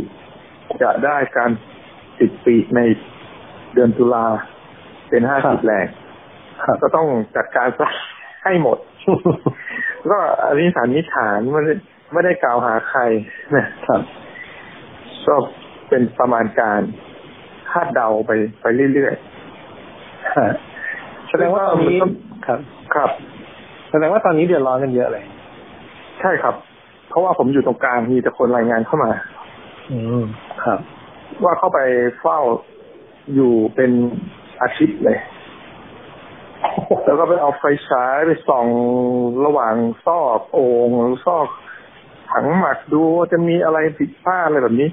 [0.82, 1.50] จะได้การ
[2.18, 2.80] ติดปีกใน
[3.74, 4.26] เดือนตุลา
[5.08, 5.86] เป็นห้าครัสิบบแรง
[6.82, 7.06] ก็ต้อง
[7.36, 7.88] จัดการซะ
[8.44, 8.78] ให้หมด
[10.10, 11.72] ก็อันนี้สันนิษฐานไม่ได้
[12.12, 13.00] ไม่ได้กล่าวหาใคร
[13.54, 14.00] นะครับ
[15.26, 15.34] ก็
[15.88, 16.80] เป็นประมาณการ
[17.70, 19.14] คาดเดาไปไปเรื่อย
[20.36, 20.46] ฮะ
[21.28, 21.98] แสดงว่าตอนนี้
[22.46, 23.10] ครับๆครับ
[23.90, 25.24] แสดงว่าตอนนี้เดือดร้อนกันเยอะเลย
[26.20, 26.54] ใช่ครับ
[27.08, 29.10] เพราะว่าผมอยู่ตรงกลางมีแต่คนรายงานเข้ามา
[29.90, 30.24] อืม
[30.64, 30.78] ครับ
[31.44, 31.80] ว่าเข้าไป
[32.20, 32.40] เฝ้า
[33.34, 33.90] อยู่เป็น
[34.62, 35.18] อาทิตย์เลย
[37.04, 38.66] แล้วก็ไปเอาไฟฉายไปส่อง
[39.44, 39.74] ระหว่าง
[40.06, 41.46] ซอกโอ่งหรือซอก
[42.32, 44.88] ถังหมักดูว่าจะมีอะไรผิดพลาดอะไรแบบนี้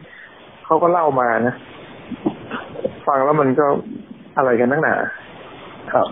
[0.65, 1.55] เขาก็เล่ามานะ
[3.07, 3.65] ฟังแล้วมันก็
[4.37, 4.95] อะไรกันนักหนา
[5.93, 6.07] ครับ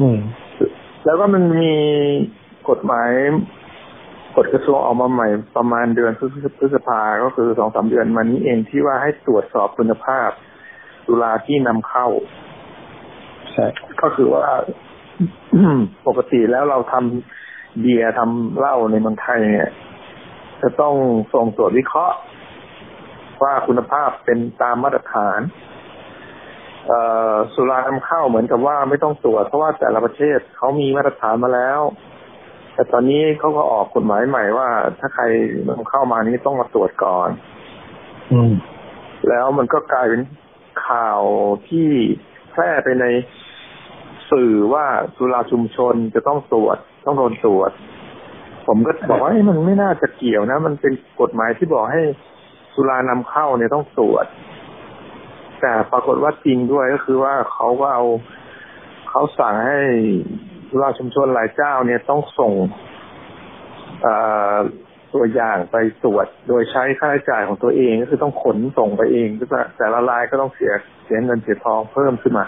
[0.00, 0.18] อืม
[1.04, 1.74] แล้วก็มันมี
[2.68, 3.10] กฎหมาย
[4.36, 6.12] กฎกระทรวงออกมาใหม่ประมาณเดือน
[6.58, 10.30] พฤษภาก็คือสองสามเดือนมานี้เองที่ว่าให้ตรวจสอบคุณภาพ
[11.04, 12.06] สุราที่นำเข้า
[13.52, 13.66] ใช่
[14.02, 14.46] ก็คือว่า
[16.06, 19.70] ปกติแล้วเราทำเบียร์ทำเหล้าในเมืองไทยเนี่ย
[20.62, 20.94] จะต้อง
[21.34, 22.16] ส่งตรวจวิเคราะห์
[23.42, 25.40] ว่าคุณภาพเป็นตามมาตรฐาน
[26.86, 26.92] เอ
[27.32, 31.80] อสุรานำเข้าเหมือนกับว่าไม่ต้องตรวจเพราะว่าแต่ละประเทศเขามีมาตรฐานมาแล้ว
[32.80, 34.68] แต่ตอนนี้เขาก็ออกกฎหมายใหม่ว่า
[34.98, 35.24] ถ้าใคร
[35.68, 37.28] นำเข้ามานี้ต้องมาตรวจก่อน
[38.32, 38.52] อืม
[39.28, 40.22] แล้วมันก็กลายเป็น
[40.88, 41.22] ข่าว
[41.68, 41.88] ที่
[42.50, 43.04] แพร่ไปใน
[44.30, 46.76] สื่อว่าสุราชุมชนจะต้องตรวจ
[47.06, 47.70] ต้องโดนตรวจ
[48.66, 52.02] ผมก็บอกว่าเอ้ยมันไม่น่าจะเกี่ยวนะ มันเป็นกฎหมายที่บอกให้
[52.74, 54.26] สุรานำเข้าเนี่ยต้องตรวจ
[55.60, 58.04] แต่ปรากฏว่าจริงด้วยก็คือว่าเขาก็เอา
[59.10, 59.80] เขาสั่งให้
[60.70, 62.52] สุราชุมชนหลายเจ้าเนี่ยต้องส่ง
[65.14, 70.72] ตัวอย่างไปตรวจโดยใช้ค่าใช้จ่ายของตัวเอง ก็คือต้องขนส่งไปเองก็จะแต่ละรายก็ต้องเสีย
[71.04, 72.46] เสียเงินเสียทองเพิ่มขึ้นมา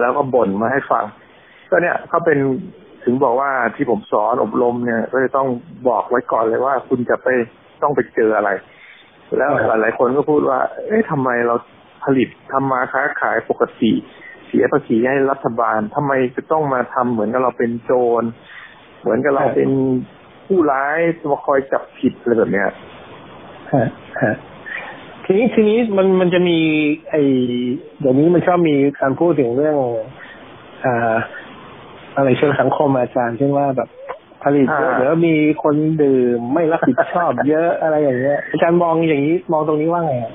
[0.00, 1.04] แล้วก็บ่นมาให้ฟัง
[1.70, 2.38] ก็เนี่ยเขาเป็น
[3.04, 5.48] ถึงบอกว่าที่ผมสอนอบรมเนี่ย ก็จะต้อง
[5.88, 7.28] บอกไว้ก่อนเลยว่า คุณจะไป
[7.82, 8.50] ต้องไปเจออะไร
[9.38, 11.54] แล้วหลายๆคนก็พูดว่า เอ๊ะทำไมเรา
[12.04, 13.92] ผลิตทำมาค้าขายปกติ
[14.48, 18.22] เสียภาษีให้รัฐบาลทำไมจะต้องมาทำเหมือนกับเราเป็นโจร
[19.00, 19.70] เหมือนกับเราเป็น
[20.46, 20.98] ผู้ร้าย
[21.30, 22.68] มาคอยจับผิดอะไรแบบเนี้ย
[23.72, 23.86] ฮะ
[24.22, 24.34] ฮะ
[25.24, 26.58] ทีนี้ทีนี้มันมันจะมี
[27.10, 27.14] ไอ
[28.00, 29.76] เดี๋ยวนี้มันชอบมีการพูดถึงเรื่อง
[30.84, 31.16] อ่า
[32.16, 33.88] อะไรเชิงสังคมอาจารย์เช่นว่าแบบ
[34.42, 40.32] ผลิตเยอะอ่าเดี๋ยวมีคนดื่มไม่รับผิดชอบเยอะอะไรอย่างเงี้ยอาจารย์มองอย่างนี้มองตรงนี้ว่าไงอะ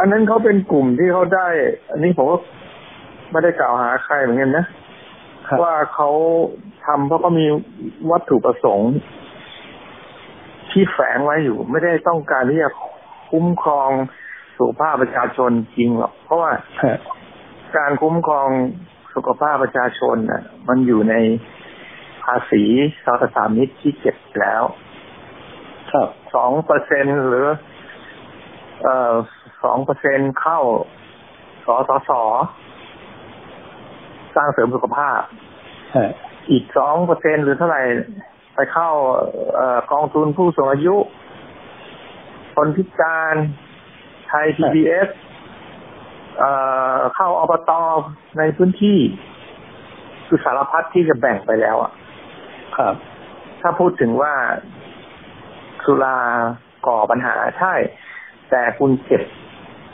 [0.00, 1.46] อันนั้นเขาเป็นกลุ่มที่เขาได้
[1.90, 2.36] อันนี้ผมก็
[3.34, 4.66] ไม่ได้กล่าวหาใครเหมือนกันนะ
[5.48, 6.10] ครับว่าเขา
[6.86, 7.46] ทำเพราะเขามี
[8.10, 8.92] วัตถุประสงค์
[10.70, 12.70] ที่แฝงไว้อยู่ ไม่ได้ต้องการที่จะ
[13.30, 13.90] คุ้มครอง
[14.58, 16.50] สุขภาพประชาชนจริงหรอกเพราะว่า
[16.82, 16.98] ฮะ
[17.76, 18.48] การคุ้มครอง
[19.14, 21.14] สุขภาพประชาชนน่ะ มันอยู่ใน
[22.24, 22.62] ภาษี
[23.04, 24.62] สรรพสามิตที่เก็บแล้ว
[25.92, 27.46] ครับสองเปอร์เซ็นหรือ
[28.82, 29.14] เอ่อ
[29.64, 30.60] สองเปอร์เซ็นเข้า
[31.66, 32.10] สสส
[34.36, 35.20] สร้างเสริมสุขภาพ
[35.96, 36.10] ฮะ
[36.50, 37.82] อีกสองเปอร์เซ็นหรือเท่าไหร่
[38.54, 38.90] ไปเข้า
[39.54, 40.96] เอ่อกองทุนผู้สูงอายุ
[42.54, 43.34] คนพิการ
[44.28, 45.08] ไทย PBS
[46.38, 46.50] เอ่
[46.96, 47.70] อเข้าอบต
[48.38, 48.98] ในพื้นที่
[50.26, 51.92] คือสารพัดที่จะแบ่งไปแล้วอะ
[52.76, 52.94] ครับ
[53.60, 54.32] ถ้าพูดถึงว่า
[55.84, 56.18] สุรา
[56.86, 57.74] ก่อปัญหาใช่
[58.50, 59.22] แต่คุณเก็บ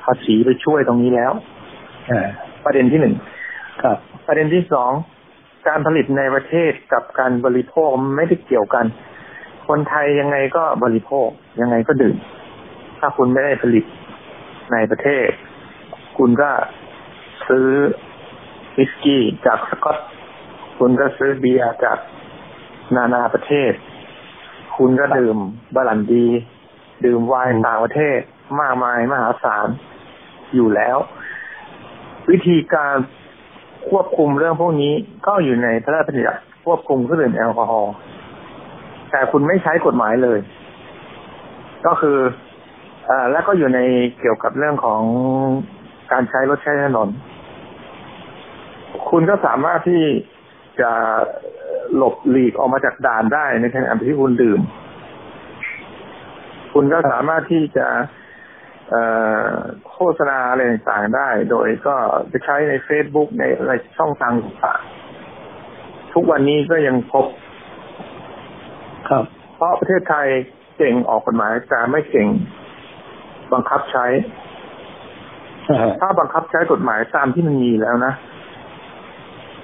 [0.03, 1.33] ภาษีไปช่วยตรงนี้แล้ว
[2.11, 2.27] อ่า
[2.65, 3.15] ประเด็นที่หนึ่ง
[3.83, 4.93] ครับ ประเด็นที่สอง
[5.69, 8.87] การผลิตในประเทศกับการบริโภคมันไม่ได้เกี่ยวกัน
[9.69, 11.29] คนไทยยังไงก็บริโภค
[11.61, 12.17] ยังไงก็ดื่ม
[12.99, 13.85] ถ้าคุณไม่ได้ผลิต
[14.73, 15.29] ในประเทศ
[16.19, 16.51] คุณก็
[17.49, 17.69] ซื้อ
[18.77, 19.99] วิสกี้จากสกอต
[20.79, 21.99] คุณก็ซื้อเบียร์จาก
[22.97, 23.73] นานาประเทศ
[24.77, 25.37] คุณก็ดื่ม
[25.75, 26.27] บาลันดี
[27.05, 28.19] ดื่มไวน์ต่างประเทศ
[28.61, 29.69] มากมายมหาศาล
[30.55, 30.99] อยู่แล้ว
[32.31, 32.97] วิธีการ
[33.89, 34.93] ควบคุมเรื่องพวกนี้
[35.27, 37.93] ก็อยู่ในพระราชบัญญัติควบคุมเครื่องดื่มแอลกอฮอล์
[39.11, 40.39] แต่คุณไม่ใช้กฎหมายเลย
[41.87, 42.19] ก็คือ
[43.11, 43.81] อ่อแล้วก็อยู่ใน
[44.21, 45.03] เกี่ยวกับเรื่องของ
[46.13, 47.09] การใช้รถใช้ถนน
[49.11, 50.03] คุณก็สามารถที่
[50.81, 50.91] จะ
[51.97, 54.61] หลบหลีกออกมาจากด่านได้ในขณะที่คุณดื่ม
[56.75, 57.87] คุณก็สามารถที่จะ
[59.93, 61.95] โฆษณาอะไรต่างๆได้ โดยก็
[62.33, 67.27] จะใช้ใน Facebook ในอะไรช่องทางต่างๆทุกวันนี้ก็ยังพบ
[69.09, 69.25] ครับ
[69.57, 70.27] เพราะประเทศไทย
[70.77, 72.29] เก่งออกกฎหมายแต่ไม่เก่ง
[73.53, 74.07] บังคับใช้
[75.71, 78.13] อ่าถ้าบังคับใช้กฎหมายตามที่มันมีแล้วนะ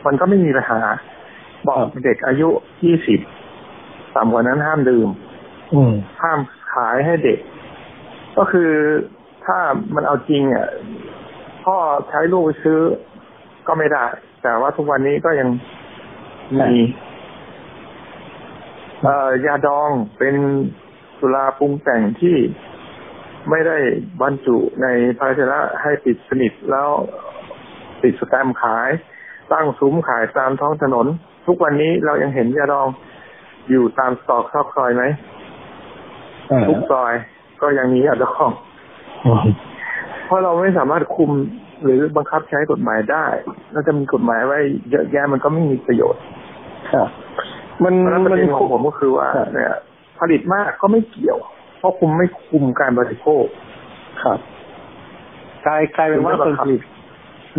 [0.07, 0.81] มันก็ไม่มีปัญหา
[1.69, 2.49] บอกเด็กอายุ
[2.85, 3.21] ยี่สิบ
[4.17, 5.09] ต่ำกว่านั้นห้ามดื่ม
[5.75, 6.39] อืมห้าม
[6.73, 7.39] ขายให้เด็ก
[8.37, 8.71] ก็คือ
[9.47, 9.59] ถ้า
[9.95, 10.69] มันเอาจริงอะ
[11.65, 11.77] พ่อ
[12.09, 12.81] ใช้ลูกไปซื้อ
[13.67, 14.05] ก็ไม่ได้
[14.43, 15.49] แต่ว่าทุกวันนี้ก็ยัง
[16.59, 16.73] มี
[19.03, 20.35] เอ่อยาดองเป็น
[21.19, 22.37] สุราปรุงแต่งที่
[23.51, 23.77] ไม่ได้
[24.23, 24.87] บรรจุใน
[25.19, 26.89] ภาชนะให้ปิดสนิทแล้ว
[28.03, 28.89] ติดสแตมป์ขาย
[29.53, 31.07] ตั้งซุ้มขายตามท้องถนน
[31.47, 32.89] ทุกวันนี้เรายังเห็นยาดอง
[33.71, 35.05] อยู่ตามสตอกซอกซอยไหม
[36.51, 37.13] อ่าทุกซอย
[37.63, 38.55] ก็ยังมียาดองอืม
[40.27, 41.31] เพราะเราไม่สามารถคุม
[41.83, 43.27] หรือบังคับใช้กฎหมายได้
[43.73, 44.59] เราจะมีกฎหมายไว้
[44.91, 46.23] เยอะแยะมันก็ไม่มีประโยชน์
[46.93, 47.09] ครับ
[47.85, 49.75] มันเพราะฉะนั้นปมัระนเด็นของผมก็คือว่าครับเนี่ย
[50.21, 51.39] ผลิตมากก็ไม่เกี่ยว
[51.79, 53.45] เพราะคุมไม่คุมการบริโภค
[54.23, 54.39] ครับ
[55.67, 56.83] กลายกลายเป็นว่าถึคงนไม่บังคับผลิต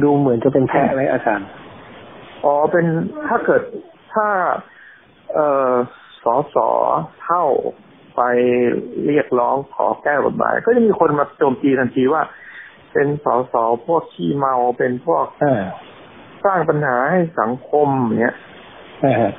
[0.03, 1.47] ดูเหมือนจะเป็นแพะเลยอาจารย์
[2.43, 2.86] อ๋อเป็น
[3.28, 3.61] ถ้าเกิด
[4.13, 4.28] ถ้า
[5.34, 5.72] เอ่อ
[6.24, 6.70] สอสอ
[7.24, 7.43] เท่า
[8.18, 8.22] ไป
[9.05, 12.22] เรียกร้องขอแก้กฎหมาย ก็จะมีคนมาโจมตีทันทีว่า
[12.93, 15.63] เป็นสอสอพวกขี้เมาเป็นพวกอ่า
[16.45, 18.36] สร้างปัญหาให้สังคมอย่างเงี้ย
[19.03, 19.32] อ่า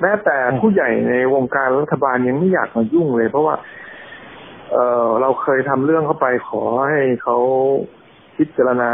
[0.00, 3.54] แม้แต่ผู้ใหญ่ในวงการรัฐบาลยังไม่อยากมายุ่งเลย เพราะว่า
[4.72, 7.36] เออเราเคยทำเรื่องเข้าไปขอให้เขา
[8.36, 8.92] พิจารณา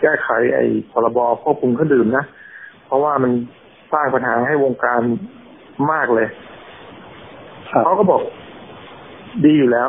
[0.00, 2.24] แก้ไขไอ้พรบควบคุมเครื่องดื่มนะ
[2.86, 3.32] เพราะว่ามัน
[3.92, 5.00] สร้างปัญหาให้วงการ
[5.92, 6.57] มากเลยครับ
[7.84, 8.20] เขาก็บอก
[9.44, 9.88] ดีอยู่แล้ว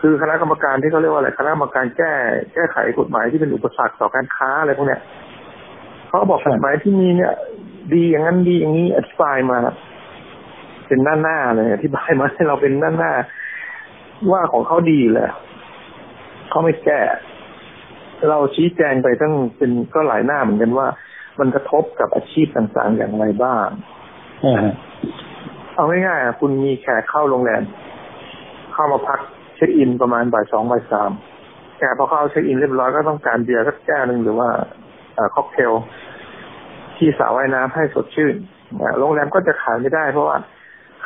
[0.00, 2.12] คือคณะกรรมการที่เขาเรียกว่าอะไรคณะกรรมการแก้
[2.54, 5.00] แก้ไขกฎหมายที่เป็นอุปสรรคต่อการค้าอะไรพวกเนี้ย
[6.08, 7.32] เขาก็บอกกฎหมายที่มีเนี่ย
[7.94, 9.58] ดีอย่างนั้นดีอย่างนี้อธิบายมา
[10.86, 15.30] เป็นหน้าหน้าๆเลยอธิบายมาให้เราเป็นหน้าหน้าๆว่าของเขาดีแหละ
[16.50, 17.00] เขาไม่แก้
[18.28, 20.86] เราชี้แจงไปตั้งเป็นก็หลายหน้าเหมือนกันว่า
[21.38, 23.66] มันกระทบกับอาชีพต่างๆอย่างไรบ้าง
[24.44, 24.56] อ่า
[25.74, 27.62] เอาง่ายๆอะคุณมีแขกเข้าโรงแรม
[28.72, 29.18] เข้ามาพัก
[29.56, 31.10] เช็คอินประมาณบ่ายสองบ่ายสาม
[31.76, 34.48] แขกพอเข้าเช็คอินเรียบร้อยก็ต้องการเบียร์สักแก้วหนึ่งหรือว่า
[35.14, 35.72] เอ่อค็อกเทล
[36.96, 38.34] ที่สระว่ายน้ำให้สดชื่น
[38.80, 40.36] อะโรงแรมก็จะขายไม่ได้ เพราะว่า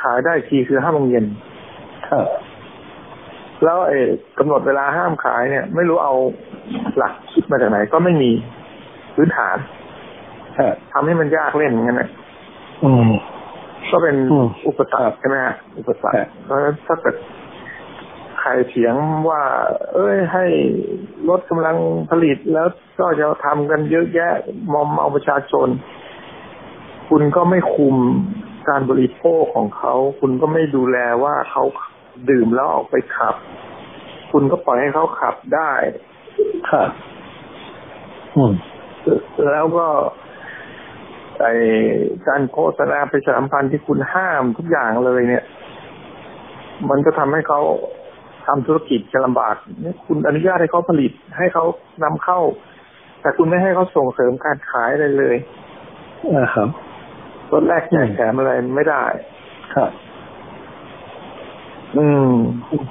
[0.02, 1.24] ขายได้ทีคือห้าโมงเย็น
[2.08, 2.26] ครับ
[3.64, 4.08] แล้วเออ
[4.38, 6.14] กำหนดเวลาห้ามขายเนี่ย ไม่รู้เอา
[6.96, 8.30] หลักคิดมาจากไหน ก็ไม่มี
[9.14, 9.56] พื้นฐาน
[10.58, 12.08] ครับทำให้มันยากเล่นอย่างนั้นนะ
[12.84, 13.10] อืม
[13.92, 17.16] ก็เป็นอืมอุปสรรคใช่ไหมฮะอุปสรรคครับเพราะฉะนั้นถ้าเกิด
[18.40, 18.94] ใครเถียง
[19.28, 19.42] ว่า
[19.94, 20.44] เอ้ยให้
[21.28, 21.76] ลดกำลัง
[22.10, 22.68] ผลิตแล้ว
[23.00, 24.32] ก็จะทำกันเยอะแยะ
[24.72, 25.68] มอมเอาประชาชน
[27.08, 27.96] คุณก็ไม่คุม
[28.68, 31.64] การบริโภคของเขา คุณก็ไม่ดูแลว่าเขา
[32.30, 33.34] ดื่มแล้วออกไปขับ
[34.32, 35.72] คุณก็ปล่อยให้เขาขับได้
[36.70, 36.90] ครับ
[38.36, 38.52] อืม
[39.52, 39.86] แล้วก็
[41.42, 41.48] ไอ
[42.28, 45.44] การโฆษณาประชาสัมพันธ์ที่คุณห้ามทุกอย่างเลยเนี่ย
[46.90, 47.60] มันก็ทำให้เขา
[48.46, 51.64] ทำธุรกิจจะลำบากเนี่ยคุณอนุญาตให้เขาผลิตให้เขา
[52.04, 52.40] นำเข้า
[53.20, 55.36] แต่คุณไม่ให้เขาส่งเสริมการขายอะไรเลย
[56.34, 56.68] อ่าครับ
[57.52, 59.02] ลดแลกแจกแถมอะไรไม่ได้
[59.74, 59.90] ครับ
[61.96, 62.32] อืม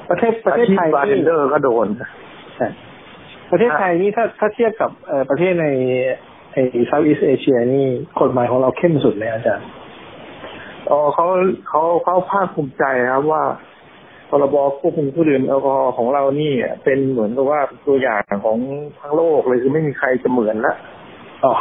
[0.09, 1.87] ประเทศประเทศไทยบาร์เทนี่นเดอร์ก็โดน
[2.55, 2.67] ใช่
[3.51, 5.67] ประเทศไทยนี่ถ้าถ้าเทียบกับเอ่อประเทศใน
[6.36, 7.85] ไอ้ Southeast Asia นี่
[8.21, 9.67] กฎหมายของเราเข้มสุดเลยอาจารย์
[10.89, 11.25] อ๋อเขา
[11.67, 12.83] เขาเขาภาคภูมิใจ
[13.13, 13.43] ครับว่า
[14.29, 16.51] พรบควบคุมผู้ดื่มแอลกอฮอล์ของเรานี่
[16.83, 18.57] เป็นเหมือนกับว่าเป็นตัวอย่างของ
[18.99, 20.75] ทั้งโลกเลยคือไม่มีใครจะเหมือนละ
[21.43, 21.53] อ๋อ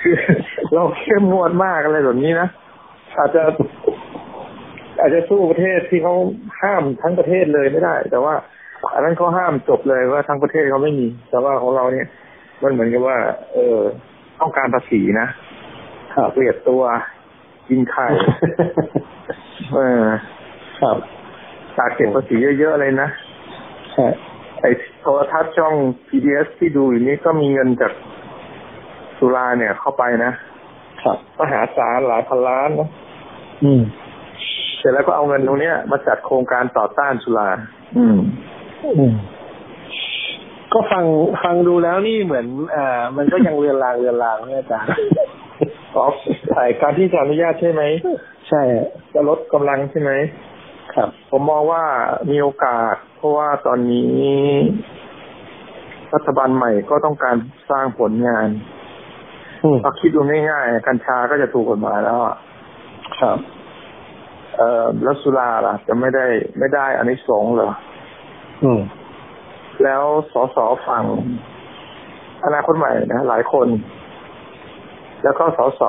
[0.00, 0.14] คือ
[0.74, 2.48] เราเข้มงวดมากอะไรแบบนี้นะ
[3.18, 3.42] อาจจะ
[5.00, 6.14] อาจจะสู้ประเทศที่เขา
[6.62, 8.34] ห้ามทั้งประเทศเลยไม่ได้ แต่ว่า
[8.94, 12.06] อันนั้นเขาห้ามจบเลยว่าทั้งประเทศเขาไม่มี แต่ว่าของเราเนี่ย
[12.62, 13.18] มันเหมือนกับว่า
[13.52, 13.80] เออ
[14.40, 15.26] ต้องการภาษีนะ
[16.14, 16.82] ครับเกลียดตัว
[17.68, 18.06] กินไข่
[19.74, 20.04] เออ
[20.80, 20.96] ครับ
[21.76, 23.08] ตากเก็บภาษีเยอะๆเลยนะ
[23.92, 24.06] ใช่
[24.60, 25.74] ไอ้โทรทัศน์ช่อง
[26.08, 27.92] PBS ที่ดูอยู่นี้ก็มีเงินจาก
[29.18, 30.32] สุราเนี่ยเข้าไปนะ
[31.02, 32.88] ครับมหาศาลหลายพันล้านนะ
[33.64, 33.82] อืม
[34.78, 37.48] เสร็จแล้วก็เอาเงินตรงเนี้ย มาจัดโครงการต่อต้านสุรา
[37.96, 38.16] อืม
[38.98, 39.14] อืม
[40.74, 41.04] ก็ฟัง
[41.44, 42.46] ฟังดูแล้วนี่เหมือน
[42.76, 44.90] อ่ามันก็ยังเรือนรางเรือนรางเนี่ยอาจารย์
[45.96, 46.14] ออฟ
[46.54, 47.82] ถ่ายการที่จะอนุญาตใช่ไหม
[48.48, 48.62] ใช่
[49.14, 50.10] จะลดกำลังใช่ไหม
[50.94, 51.84] ครับ ผมมองว่า
[52.30, 54.14] มีโอกาส เพราะว่าตอนนี้
[56.14, 57.36] รัฐบาลใหม่ก็ต้องการ
[57.70, 58.48] สร้างผลงาน
[59.64, 60.20] อืมถ้าคิดดู
[60.50, 62.36] ง่ายๆกัญชาก็จะถูกกฎหมายแล้วอะ
[63.20, 63.38] ครับ
[64.56, 66.26] เอ่อแล้วสุราล่ะ จะไม่ได้
[66.58, 67.70] ไม่ได้อันนี้สงส์เหรอ
[68.64, 68.80] อืม
[69.82, 70.02] แล้ว
[70.32, 70.56] สส
[70.86, 71.04] ฝั่ง
[72.44, 73.68] อนาคตใหม่นะหลายคน
[75.24, 75.82] แล้วก็สส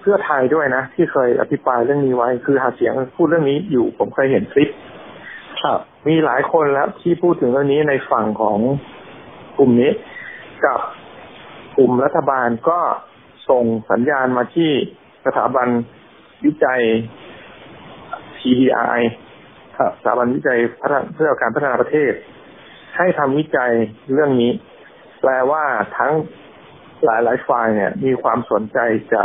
[0.00, 4.68] เพื่อไทยด้วยนะ ที่เคยอภิปรายเรื่องนี้ไว้ คือหาเสียงพูดเรื่องนี้อยู่ผมเคยเห็นคลิป
[5.62, 8.58] ครับมีหลายคนแล้วที่พูดถึงเรื่องนี้ในฝั่งของ
[9.58, 9.92] กลุ่มนี้
[10.64, 10.80] กับ
[11.76, 12.80] กลุ่มรัฐบาลก็
[13.50, 14.70] ส่งสัญญาณมาที่
[15.26, 15.68] สถาบัน
[16.44, 16.82] วิจัย
[18.38, 19.00] TDI
[19.78, 22.12] ครับสถาบันวิจัยพัฒนาเพื่อการพัฒนาประเทศ
[22.96, 23.72] ให้ทำวิจัย
[24.12, 24.52] เรื่องนี้
[25.20, 25.64] แปลว่า
[25.98, 26.12] ทั้ง
[27.04, 28.78] หลายหลายๆฝ่ายเนี่ย มีความสนใจ
[29.12, 29.22] จะ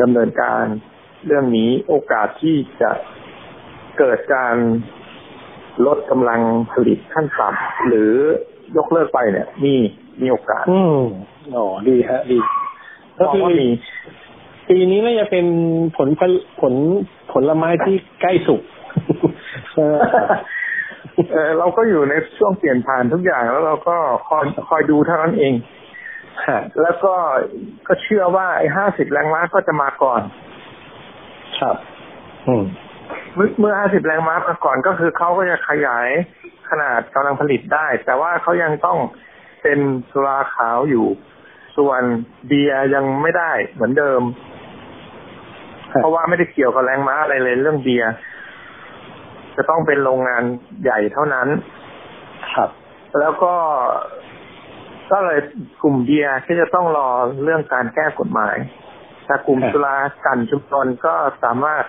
[0.00, 0.64] ดำเนินการ
[1.26, 2.90] เรื่องนี้โอกาสที่จะ
[3.98, 4.56] เกิดการ
[5.86, 6.40] ลดกำลัง
[6.72, 8.12] ผลิตขั้นต่ำหรือ
[8.76, 9.74] ยกเลิกไปเนี่ย มี
[10.20, 11.02] มีโอกาส อืม
[11.56, 12.38] อ๋อดีฮะ ดี
[13.18, 13.68] ก็ก็คือว่ามี
[14.68, 15.46] ปีนี้น่าจะเป็น
[15.96, 16.74] ผลผลผล
[17.32, 18.62] ผลไม้ที่ใกล้สุก
[19.72, 20.26] ใช่ไหมครับ
[21.32, 23.96] เออเราก็อยู่ในช่วงเปลี่ยนผ่านทุกอย่างแล้วเราก็
[24.28, 25.54] คอยคอยดูเท่านั้นเอง
[26.46, 27.14] ฮะแล้วก็
[27.88, 30.20] ก็เชื่อว่าไอ้ห้าสิบแรงม้าก็จะมาก่อน
[31.60, 31.76] ครับ
[32.46, 32.64] อืม
[33.34, 36.08] เมื่อเมื่อห้าสิบแรงม้ามาก่อนก็คือเขาก็จะขยาย
[36.70, 38.98] ขนาดกำลังผลิตได้ แต่ว่าเขายังต้อง
[39.62, 39.78] เป็น
[40.10, 41.06] สุราขาวอยู่
[41.76, 42.02] ส่วน
[42.46, 44.22] เบียร์ยังไม่ได้เหมือนเดิม
[45.92, 48.10] ครับเพราะว่าไม่ได้เกี่ยวกับแรงม้าอะไรเลยเรื่องเบียร์
[49.58, 50.42] จะต้องเป็นโรงงาน
[50.82, 51.48] ใหญ่เท่านั้น
[52.54, 52.70] ครับ
[53.20, 53.54] แล้วก็
[55.10, 55.38] ก็เลย
[55.82, 57.08] กลุ่มเบียร์ที่จะต้องรอ
[57.42, 58.56] เรื่องการแก้กฎหมาย
[59.26, 59.96] แต่กลุ่มครับสุรา
[60.26, 61.84] กันชุมชนก็สามารถ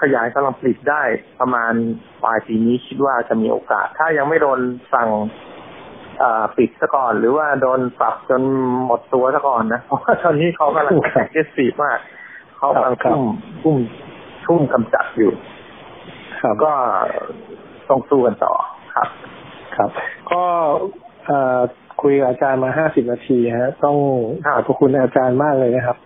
[0.00, 1.02] ขยายกำลังผลิตได้
[1.40, 1.72] ประมาณ
[2.24, 4.60] ปลายปีนี้คิดว่าจะมีโอกาส ถ้ายังไม่โดน
[4.94, 5.08] สั่ง
[6.18, 8.42] เอ่อปิดซะก่อน หรือว่าโดนปรับจน
[8.84, 11.98] หมดตัวซะก่อนนะเพราะว่าตอนนี้เขากำลังแข่งเกสีมาก
[12.58, 13.26] เขากำลังครับทุ่ม
[13.62, 13.76] ทุ่ม
[14.46, 15.55] ทุ่มกำจัดอยู่ครับ
[16.64, 16.72] ก็
[17.88, 18.54] ต้องสู้กันต่อ
[18.94, 19.08] ครับ
[19.76, 19.90] ครับ
[20.32, 20.42] ก็
[21.26, 21.60] เอ่อ
[22.02, 23.96] คุยกับอาจารย์มาห้าสิบนาทีฮะ ต้อง
[24.54, 25.96] ขอบพระคุณอาจารย์มากเลยนะครับ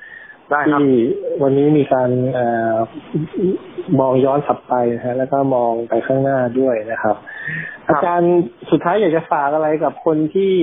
[0.50, 0.94] ได้ครับที่
[1.42, 2.40] วันนี้มีการเอ
[2.72, 2.74] อ
[4.00, 7.16] มองย้อนกลับไปนะฮะ แล้วก็มองไปข้างหน้าด้วยนะครับ
[7.86, 8.32] ครับ อาจารย์
[8.70, 10.54] สุดท้ายอยากจะฝากอะไรกับคนที่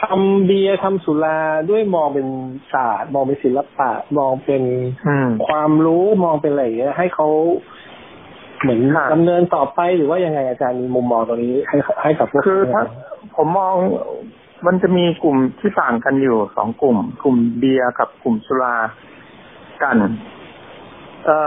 [0.00, 1.40] ทำเบียร์ทำสุรา
[1.70, 2.26] ด้วยมองเป็น
[2.72, 4.62] ศาสตร์ มองเป็นศิลปะ มองเป็น
[5.08, 7.28] อืมความรู้มองเป็นอะไรอย่างเงี้ยให้เขา
[8.64, 12.82] เหมือนครับดำเนินต่อไปหรือว่ายังไงอาจารย์มีมุมมองตรงนี้ให้ให้กับพวกคือถ้า
[13.36, 13.74] ผมมอง
[14.66, 18.76] มันจะมีกลุ่มที่ต่างกันอยู่สองกลุ่ม กลุ่มเบียร์กับกลุ่มสุรา
[19.82, 19.96] กัน
[21.24, 21.38] เอ่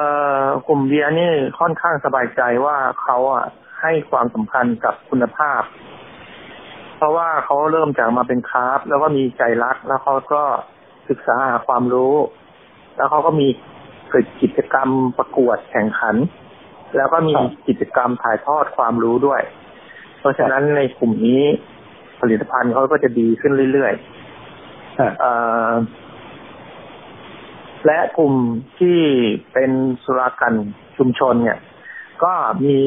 [0.41, 3.45] อกลุ่มเบียร์นี่ค่อนข้างสบายใจว่าเขาอะ
[3.81, 5.61] ให้ความสำคัญกับคุณภาพ
[6.97, 10.43] เพราะว่าเขาเริ่มจากมาเป็นคราฟต์แล้วก็มีใจรัก แล้วเขาก็
[11.09, 12.15] ศึกษาหาความรู้
[12.95, 13.47] แล้วเขาก็มี
[14.09, 16.15] เกิดกิจกรรมประกวดแข่งขัน
[16.95, 17.35] แล้วก็มี
[17.67, 19.41] กิจกรรมถ่ายทอดความรู้ด้วย
[20.19, 21.43] เพราะฉะนั้นในกลุ่มนี้
[22.21, 25.31] ผลิตภัณฑ์เขาก็จะดีขึ้นเรื่อยๆอะเอ่
[25.69, 25.73] อ
[27.85, 28.33] และกลุ่ม
[28.79, 28.99] ที่
[29.53, 29.71] เป็น
[30.03, 30.53] สุรากัน
[30.97, 31.59] ชุมชนเนี่ย
[32.23, 32.33] ก็
[32.65, 32.77] มี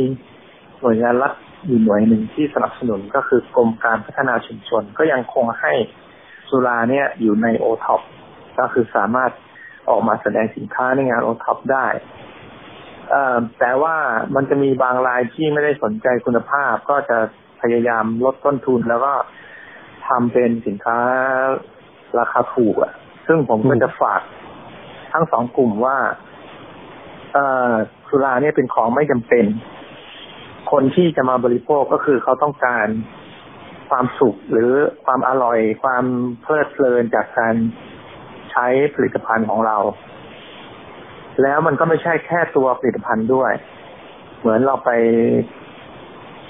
[0.81, 1.33] หน่วยงานรัฐ
[1.67, 5.73] อยู่หน่วยหนึ่งที่สนับสนุนก็คือกรมการพัฒนาชุมชน ก็ยังคงให้
[6.49, 8.01] สุราเนี่ยอยู่ในโอท็อป
[8.59, 9.31] ก็คือสามารถ
[9.89, 12.30] ออกมาแสดงสินค้าในงานโอท็อปได้เอ่อ
[13.59, 13.97] แต่ว่า
[14.35, 17.19] มันจะมีบางรายที่ไม่ได้สนใจคุณภาพ ก็จะ
[17.61, 19.13] พยายามลดต้นทุนแล้วก็
[20.07, 20.99] ทำเป็นสินค้า
[22.19, 22.93] ราคาถูกอะ
[23.27, 24.21] ซึ่งผมก็จะฝาก
[25.13, 25.99] ทั้งสองกลุ่มว่า
[27.33, 27.39] เอ
[27.71, 27.73] อ
[28.09, 29.45] สุราเนี่ยเป็นของไม่จำเป็น
[30.73, 32.87] คนที่จะมาบริโภคก็คือเขาต้องการ
[33.89, 34.73] ความสุขหรือ
[35.05, 36.05] ความอร่อย ความ
[36.43, 37.55] เพลิดเพลินจากการ
[38.51, 39.77] ใช้ผลิตภัณฑ์ของเรา
[41.43, 43.53] แล้วมันก็ไม่ใช่แค่ตัวผลิตภัณฑ์ด้วย
[44.41, 44.91] เหมือนเราไป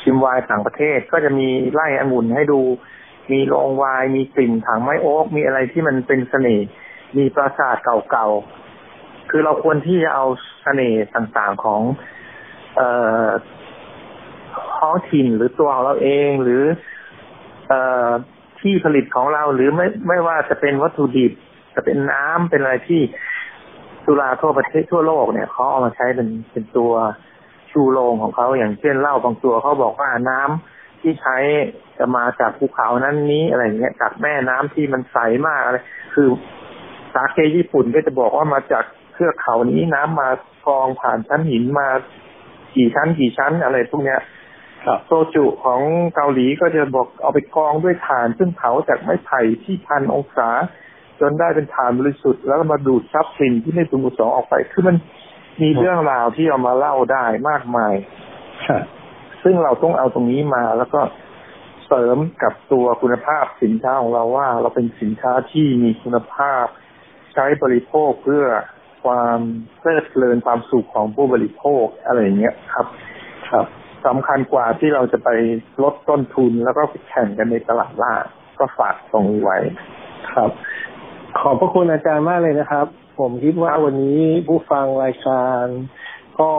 [0.01, 2.61] ชิมไวน์ต่างประเทศก็จะมีไล่องุ่นให้ดู
[3.33, 6.67] มีโรงไวน์มีกลิ่นถังไม้โอ๊กมีอะไรที่มันเป็นเสน่ห์
[7.17, 7.77] มีปราสาท
[8.11, 10.27] เก่าๆ คือเราควรที่จะเอา
[10.63, 11.81] เสน่ห์ต่างๆของ
[12.77, 12.89] เอ่
[13.25, 13.29] อ
[14.79, 16.63] ท้องถิ่นหรือตัวของเราเองหรือ
[17.69, 18.11] เอ่อ
[18.61, 21.33] ที่ผลิตของเราหรือไม่ไม่ว่าจะเป็นวัตถุดิบ
[21.75, 23.03] จะเป็นน้ำเป็นอะไรที่
[24.13, 26.93] สุราทั่วประเทศทั่วโลกเนี่ยเขาเอามาใช้เป็นเป็นตัว
[27.71, 31.37] ชูโรงของเขาอย่างเช่นเหล้าบางตัวเขาบอกว่าน้ำที่ใช้
[31.99, 35.79] จะมาจากภูเขานั้นนี้อะไรอย่างเงี้ยจากแม่น้ำที่มันใสมากอะไร
[36.15, 36.29] คือ
[37.15, 40.29] สาเกญี่ปุ่นก็จะบอกว่ามาจากเทือกเขานี้น้ำมา
[40.67, 41.89] กรองผ่านชั้นหินมา
[42.77, 44.21] กี่ชั้นกี่ชั้นอะไรพวกเนี้ย
[44.87, 45.81] ครับโซจุของ
[46.15, 50.51] เกาหลีก็จะบอกเอาไปกรองด้วยถ่านซึ่งเผาจากไม้ไผ่ที่พันองศา
[51.21, 54.97] จนได้เป็นถ่านบริสุทธิ์แล้วก็มาดูดซับกลิ่นที่ไม่พึงประสงค์ออกไป คือมัน
[55.63, 57.95] มีเรื่องราวที่เอามาเล่าได้มากมาย
[58.67, 58.83] ครับ
[59.43, 61.01] ซึ่งเราต้องเอาตรงนี้มาแล้วก็
[61.87, 66.67] เสริมกับตัวคุณภาพสินค้าของเราว่า เราเป็นสินค้าที่มีคุณภาพ
[67.41, 68.47] ช้บริโภคเพื่อ
[69.05, 69.39] ความ
[69.79, 72.87] เพลิดเพลินความสุขของผู้บริโภคอะไรอย่างเงี้ยครับ
[73.51, 73.67] ครับ
[74.07, 75.29] สำคัญกว่าที่เราจะไป
[75.83, 78.15] ลดต้นทุนแล้วก็ไปแข่งกันในตลาดล่า
[78.59, 79.59] ก็ฝากตรงนี้ไว้
[80.35, 80.51] ครับ
[81.39, 82.87] ขอบพระคุณอาจารย์มากเลยนะครับ
[83.19, 85.65] ผมคิดว่าวันนี้ผู้ฟังรายการ
[86.41, 86.53] ก็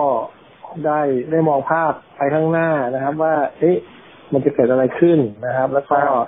[0.85, 1.01] ได้
[1.31, 3.77] ได้มองภาพไปข้างหน้านะครับ ว่า เอ๊ะ
[4.33, 6.27] มันจะเกิดอะไรขึ้นนะครับ แล้วก็ครับ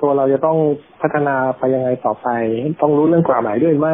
[0.00, 0.58] ตัวเราจะต้อง
[1.02, 2.28] พัฒนาไปยังไงต่อไป
[2.82, 3.88] ต้องรู้เรื่องกฎหมายด้วยไหม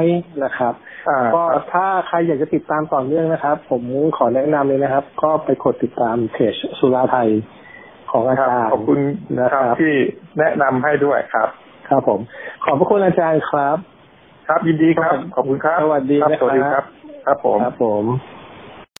[0.44, 0.74] นะครับ
[1.08, 3.82] อ่าก็ครับถ้าใครอยากจะติดตามต่อเนื่องนะครับ ผม
[4.16, 7.28] ขอแนะนำเลยนะครับ ก็ไปกดติดตามเพจสุราไทย
[8.10, 9.00] ของอาครับจารย์ขอบคุณ
[9.40, 9.94] นะคครัรับบที่
[10.38, 11.48] แนะนำให้ด้วยครับ
[11.90, 12.20] ครับผม
[12.64, 13.76] ขอบพระคุณอาจารย์ครับ
[14.48, 16.84] ครับยินดีครับ ขอบคุณครับ สวัสดีครับนะครับสวัสดีครับ
[17.26, 18.04] ครับผมครับผม